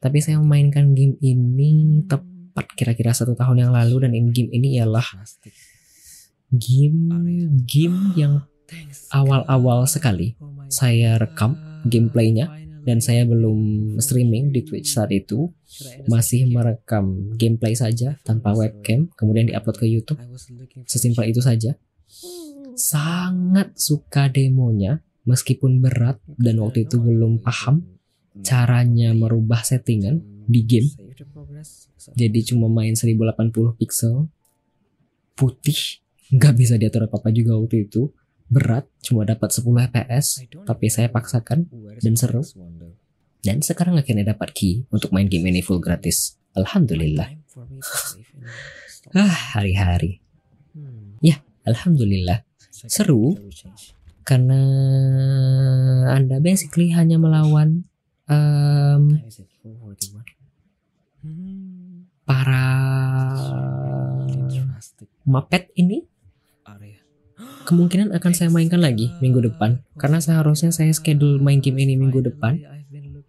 Tapi 0.01 0.17
saya 0.19 0.41
memainkan 0.41 0.97
game 0.97 1.17
ini 1.21 2.01
tepat 2.09 2.73
kira-kira 2.73 3.13
satu 3.13 3.37
tahun 3.37 3.67
yang 3.67 3.71
lalu 3.73 4.07
dan 4.07 4.11
in 4.17 4.33
game 4.33 4.49
ini 4.49 4.81
ialah 4.81 5.05
game 6.53 6.97
game 7.65 8.13
yang 8.17 8.45
awal-awal 9.13 9.85
sekali 9.85 10.37
saya 10.69 11.21
rekam 11.21 11.57
gameplaynya 11.85 12.49
dan 12.83 12.99
saya 12.99 13.23
belum 13.23 13.95
streaming 14.03 14.51
di 14.51 14.61
Twitch 14.65 14.91
saat 14.91 15.09
itu. 15.15 15.49
Masih 16.05 16.45
merekam 16.51 17.33
gameplay 17.39 17.73
saja 17.73 18.19
tanpa 18.21 18.53
webcam 18.53 19.09
kemudian 19.15 19.47
diupload 19.49 19.77
ke 19.79 19.87
YouTube. 19.87 20.19
Sesimpel 20.85 21.31
itu 21.31 21.39
saja. 21.39 21.79
Sangat 22.75 23.77
suka 23.79 24.27
demonya 24.27 24.99
meskipun 25.23 25.79
berat 25.79 26.19
dan 26.35 26.59
waktu 26.59 26.83
itu 26.83 26.99
belum 26.99 27.39
paham 27.39 27.92
caranya 28.41 29.13
merubah 29.13 29.61
settingan 29.61 30.23
di 30.49 30.65
game. 30.65 30.89
Jadi 32.17 32.39
cuma 32.49 32.67
main 32.67 32.97
1080 32.97 33.77
pixel 33.77 34.27
putih 35.33 36.01
nggak 36.33 36.53
bisa 36.57 36.73
diatur 36.77 37.05
apa 37.05 37.21
apa 37.21 37.29
juga 37.29 37.57
waktu 37.57 37.89
itu 37.89 38.09
berat 38.49 38.85
cuma 39.01 39.25
dapat 39.25 39.49
10 39.49 39.65
fps 39.89 40.45
tapi 40.65 40.85
saya 40.89 41.09
paksakan 41.09 41.69
dan 42.01 42.13
seru. 42.13 42.45
dan 43.43 43.59
sekarang 43.59 43.99
akhirnya 43.99 44.31
dapat 44.31 44.55
key 44.55 44.87
untuk 44.93 45.11
main 45.11 45.27
game 45.27 45.51
ini 45.51 45.59
full 45.59 45.83
gratis. 45.83 46.39
Alhamdulillah. 46.55 47.27
Ah 49.11 49.57
hari-hari. 49.57 50.23
Ya 51.19 51.43
alhamdulillah. 51.67 52.45
Seru. 52.71 53.35
karena 54.23 54.55
anda 56.15 56.39
basically 56.39 56.95
hanya 56.95 57.19
melawan 57.19 57.83
um, 58.29 59.03
para 62.23 62.67
mapet 65.23 65.71
ini 65.75 66.07
kemungkinan 67.63 68.11
akan 68.11 68.31
saya 68.35 68.51
mainkan 68.51 68.83
lagi 68.83 69.11
minggu 69.23 69.39
depan. 69.39 69.79
Karena 69.95 70.19
seharusnya 70.19 70.75
saya 70.75 70.91
schedule 70.91 71.39
main 71.39 71.63
game 71.63 71.79
ini 71.79 71.95
minggu 71.95 72.19
depan. 72.23 72.59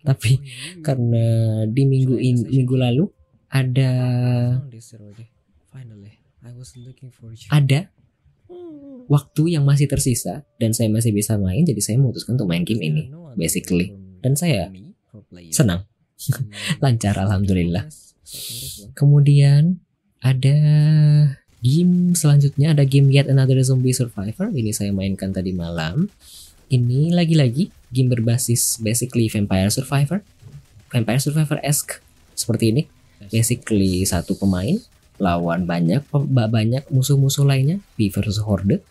Tapi 0.05 0.43
karena 0.85 1.25
di 1.71 1.83
minggu 1.89 2.19
ini 2.21 2.43
minggu 2.61 2.77
lalu 2.77 3.09
ada 3.49 3.93
ada 7.49 7.81
waktu 9.09 9.43
yang 9.57 9.65
masih 9.65 9.87
tersisa 9.89 10.45
dan 10.61 10.77
saya 10.77 10.89
masih 10.93 11.13
bisa 11.13 11.37
main 11.37 11.65
jadi 11.65 11.81
saya 11.81 11.97
memutuskan 12.01 12.37
untuk 12.37 12.49
main 12.49 12.65
game 12.65 12.83
ini 12.85 13.13
basically 13.37 13.93
dan 14.25 14.33
saya 14.41 14.73
senang 15.53 15.85
lancar 16.83 17.13
alhamdulillah 17.21 17.85
kemudian 18.97 19.85
ada 20.25 20.57
Game 21.65 22.13
selanjutnya 22.13 22.77
ada 22.77 22.85
game 22.85 23.09
Yet 23.09 23.33
Another 23.33 23.57
Zombie 23.65 23.97
Survivor. 23.97 24.53
Ini 24.53 24.77
saya 24.77 24.93
mainkan 24.93 25.33
tadi 25.33 25.57
malam. 25.57 26.13
Ini 26.69 27.09
lagi-lagi 27.17 27.73
game 27.89 28.13
berbasis 28.13 28.77
basically 28.85 29.33
Vampire 29.33 29.73
Survivor. 29.73 30.21
Vampire 30.93 31.25
Survivor-esque 31.25 32.05
seperti 32.37 32.77
ini. 32.77 32.83
Basically 33.33 34.05
satu 34.05 34.37
pemain 34.37 34.77
lawan 35.17 35.65
banyak 35.65 36.05
banyak 36.29 36.85
musuh-musuh 36.93 37.49
lainnya 37.49 37.81
V 37.97 38.13
versus 38.13 38.45
Horde. 38.45 38.85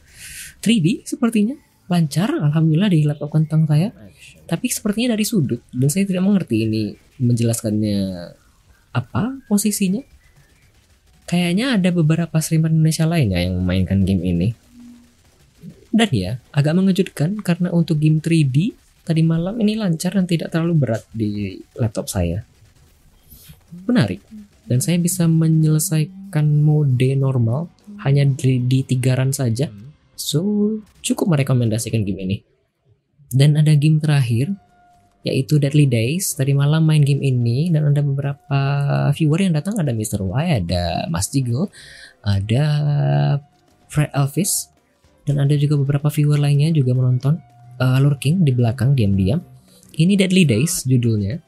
3D 0.66 1.06
sepertinya 1.06 1.54
lancar 1.94 2.34
alhamdulillah 2.34 2.90
di 2.90 3.06
laptop 3.06 3.38
kentang 3.38 3.70
saya. 3.70 3.94
Tapi 4.44 4.68
sepertinya 4.68 5.16
dari 5.16 5.24
sudut 5.24 5.64
dan 5.72 5.88
saya 5.88 6.04
tidak 6.04 6.24
mengerti 6.24 6.68
ini 6.68 6.94
menjelaskannya 7.18 8.02
apa 8.94 9.42
posisinya 9.48 10.04
Kayaknya 11.24 11.80
ada 11.80 11.90
beberapa 11.96 12.38
streamer 12.44 12.70
Indonesia 12.70 13.08
lainnya 13.08 13.40
yang 13.40 13.58
memainkan 13.64 14.04
game 14.04 14.24
ini. 14.28 14.50
Dan 15.94 16.10
ya, 16.12 16.32
agak 16.52 16.74
mengejutkan 16.76 17.40
karena 17.40 17.72
untuk 17.72 18.02
game 18.02 18.20
3D 18.20 18.76
tadi 19.02 19.22
malam 19.24 19.56
ini 19.58 19.74
lancar 19.74 20.14
dan 20.14 20.30
tidak 20.30 20.52
terlalu 20.52 20.78
berat 20.86 21.04
di 21.16 21.58
laptop 21.80 22.12
saya. 22.12 22.44
Menarik. 23.88 24.20
Dan 24.70 24.80
saya 24.80 25.00
bisa 25.00 25.28
menyelesaikan 25.28 26.64
mode 26.64 27.18
normal 27.20 27.68
hanya 28.04 28.28
di, 28.28 28.60
di 28.64 28.84
tiga 28.84 29.18
run 29.20 29.32
saja. 29.32 29.74
So, 30.14 30.40
cukup 31.04 31.34
merekomendasikan 31.36 32.04
game 32.04 32.22
ini. 32.30 32.38
Dan 33.34 33.58
ada 33.58 33.74
game 33.74 33.98
terakhir 33.98 34.54
yaitu 35.24 35.58
Deadly 35.58 35.88
Days. 35.88 36.36
Tadi 36.36 36.52
malam 36.52 36.84
main 36.84 37.02
game 37.02 37.24
ini 37.24 37.72
dan 37.72 37.90
ada 37.90 38.04
beberapa 38.04 38.60
viewer 39.16 39.40
yang 39.40 39.56
datang. 39.56 39.80
Ada 39.80 39.96
Mr. 39.96 40.20
Y, 40.22 40.46
ada 40.64 41.08
Mas 41.08 41.32
Jigo, 41.32 41.72
ada 42.22 42.64
Fred 43.88 44.12
Elvis, 44.12 44.70
dan 45.24 45.40
ada 45.40 45.56
juga 45.56 45.80
beberapa 45.80 46.12
viewer 46.12 46.38
lainnya 46.38 46.76
juga 46.76 46.92
menonton 46.92 47.40
uh, 47.80 48.00
lurking 48.04 48.44
di 48.44 48.52
belakang 48.52 48.94
diam-diam. 48.94 49.40
Ini 49.96 50.20
Deadly 50.20 50.44
Days 50.44 50.84
judulnya. 50.84 51.40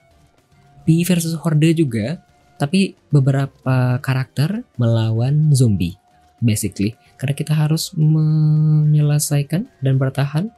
P 0.86 1.02
versus 1.02 1.34
Horde 1.41 1.74
juga, 1.74 2.21
tapi 2.62 2.93
beberapa 3.10 3.98
karakter 4.00 4.63
melawan 4.78 5.50
zombie 5.52 5.98
basically. 6.45 6.93
Karena 7.17 7.34
kita 7.34 7.58
harus 7.58 7.89
menyelesaikan 7.98 9.65
dan 9.82 9.98
bertahan 9.98 10.54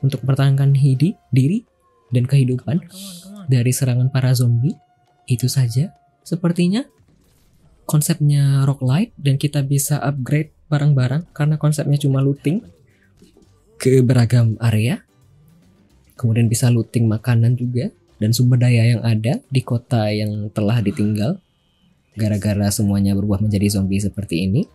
untuk 0.00 0.24
mempertahankan 0.24 0.76
hidi, 0.76 1.16
diri 1.32 1.64
dan 2.10 2.26
kehidupan 2.26 2.82
dari 3.46 3.72
serangan 3.72 4.10
para 4.12 4.34
zombie. 4.34 4.76
Itu 5.30 5.46
saja 5.46 5.94
sepertinya 6.26 6.82
konsepnya 7.86 8.62
rock 8.66 8.82
light 8.86 9.10
dan 9.18 9.34
kita 9.38 9.66
bisa 9.66 9.98
upgrade 9.98 10.54
barang-barang 10.70 11.30
karena 11.34 11.58
konsepnya 11.58 11.98
cuma 11.98 12.22
looting 12.22 12.62
ke 13.80 14.02
beragam 14.04 14.54
area. 14.62 15.02
Kemudian 16.14 16.46
bisa 16.46 16.68
looting 16.68 17.08
makanan 17.08 17.56
juga 17.56 17.88
dan 18.20 18.36
sumber 18.36 18.60
daya 18.60 18.94
yang 18.94 19.02
ada 19.02 19.40
di 19.48 19.64
kota 19.64 20.12
yang 20.12 20.52
telah 20.52 20.84
ditinggal 20.84 21.40
gara-gara 22.14 22.68
semuanya 22.68 23.16
berubah 23.16 23.40
menjadi 23.40 23.80
zombie 23.80 23.98
seperti 23.98 24.44
ini. 24.44 24.68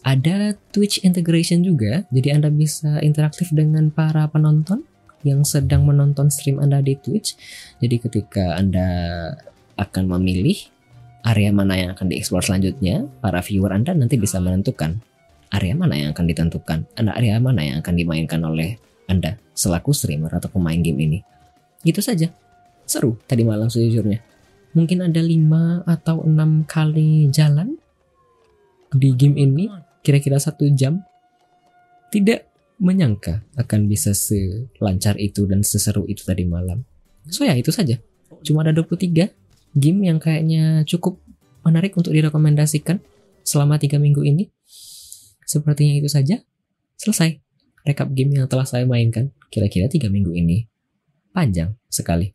Ada 0.00 0.56
Twitch 0.72 1.04
integration 1.04 1.60
juga, 1.60 2.08
jadi 2.08 2.40
Anda 2.40 2.48
bisa 2.48 3.04
interaktif 3.04 3.52
dengan 3.52 3.92
para 3.92 4.24
penonton 4.32 4.88
yang 5.20 5.44
sedang 5.44 5.84
menonton 5.84 6.32
stream 6.32 6.56
Anda 6.56 6.80
di 6.80 6.96
Twitch. 6.96 7.36
Jadi 7.84 8.00
ketika 8.00 8.56
Anda 8.56 8.88
akan 9.76 10.08
memilih 10.16 10.56
area 11.20 11.52
mana 11.52 11.76
yang 11.76 11.92
akan 11.92 12.08
dieksplor 12.08 12.40
selanjutnya, 12.40 13.04
para 13.20 13.44
viewer 13.44 13.76
Anda 13.76 13.92
nanti 13.92 14.16
bisa 14.16 14.40
menentukan 14.40 15.04
area 15.50 15.74
mana 15.74 15.98
yang 15.98 16.10
akan 16.14 16.24
ditentukan, 16.30 16.78
anda 16.94 17.12
area 17.18 17.36
mana 17.42 17.60
yang 17.60 17.76
akan 17.82 17.94
dimainkan 17.98 18.40
oleh 18.46 18.78
Anda 19.10 19.36
selaku 19.52 19.90
streamer 19.90 20.30
atau 20.30 20.46
pemain 20.46 20.78
game 20.78 21.02
ini. 21.02 21.18
Gitu 21.82 21.98
saja. 21.98 22.30
Seru 22.86 23.18
tadi 23.26 23.42
malam 23.42 23.66
sejujurnya. 23.66 24.22
Mungkin 24.70 25.02
ada 25.02 25.18
5 25.18 25.82
atau 25.82 26.22
6 26.22 26.70
kali 26.70 27.26
jalan 27.34 27.74
di 28.94 29.10
game 29.18 29.34
ini 29.34 29.66
kira-kira 30.04 30.40
satu 30.40 30.68
jam. 30.72 31.04
Tidak 32.10 32.50
menyangka 32.80 33.44
akan 33.54 33.86
bisa 33.86 34.16
selancar 34.16 35.14
itu 35.20 35.46
dan 35.46 35.62
seseru 35.62 36.08
itu 36.10 36.26
tadi 36.26 36.42
malam. 36.48 36.82
So 37.28 37.46
ya 37.46 37.54
itu 37.54 37.70
saja. 37.70 38.00
Cuma 38.42 38.64
ada 38.66 38.74
23 38.74 39.30
game 39.76 40.00
yang 40.02 40.18
kayaknya 40.18 40.82
cukup 40.88 41.20
menarik 41.62 41.94
untuk 41.94 42.10
direkomendasikan 42.16 42.98
selama 43.44 43.76
tiga 43.76 44.00
minggu 44.00 44.24
ini. 44.24 44.48
Sepertinya 45.44 45.94
itu 46.00 46.08
saja. 46.08 46.40
Selesai. 46.96 47.38
Rekap 47.84 48.12
game 48.12 48.36
yang 48.42 48.46
telah 48.48 48.68
saya 48.68 48.84
mainkan 48.84 49.32
kira-kira 49.52 49.86
tiga 49.86 50.08
minggu 50.08 50.32
ini. 50.34 50.68
Panjang 51.30 51.78
sekali. 51.86 52.32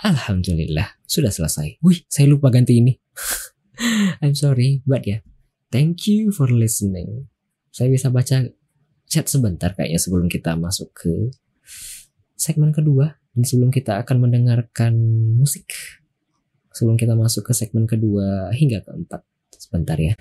Alhamdulillah, 0.00 0.96
sudah 1.04 1.28
selesai. 1.28 1.76
Wih, 1.84 2.08
saya 2.08 2.24
lupa 2.24 2.48
ganti 2.48 2.80
ini. 2.80 2.96
I'm 4.24 4.32
sorry, 4.32 4.80
but 4.88 5.04
ya. 5.04 5.20
Yeah. 5.20 5.29
Thank 5.70 6.10
you 6.10 6.34
for 6.34 6.50
listening. 6.50 7.30
Saya 7.70 7.94
bisa 7.94 8.10
baca 8.10 8.42
chat 9.06 9.26
sebentar 9.30 9.70
kayaknya 9.78 10.02
sebelum 10.02 10.26
kita 10.26 10.58
masuk 10.58 10.90
ke 10.90 11.30
segmen 12.34 12.74
kedua. 12.74 13.14
Dan 13.30 13.46
sebelum 13.46 13.70
kita 13.70 14.02
akan 14.02 14.26
mendengarkan 14.26 14.90
musik 15.38 15.70
sebelum 16.74 16.98
kita 16.98 17.14
masuk 17.14 17.46
ke 17.46 17.52
segmen 17.54 17.86
kedua 17.86 18.50
hingga 18.50 18.82
keempat. 18.82 19.22
Sebentar 19.54 19.94
ya 19.94 20.18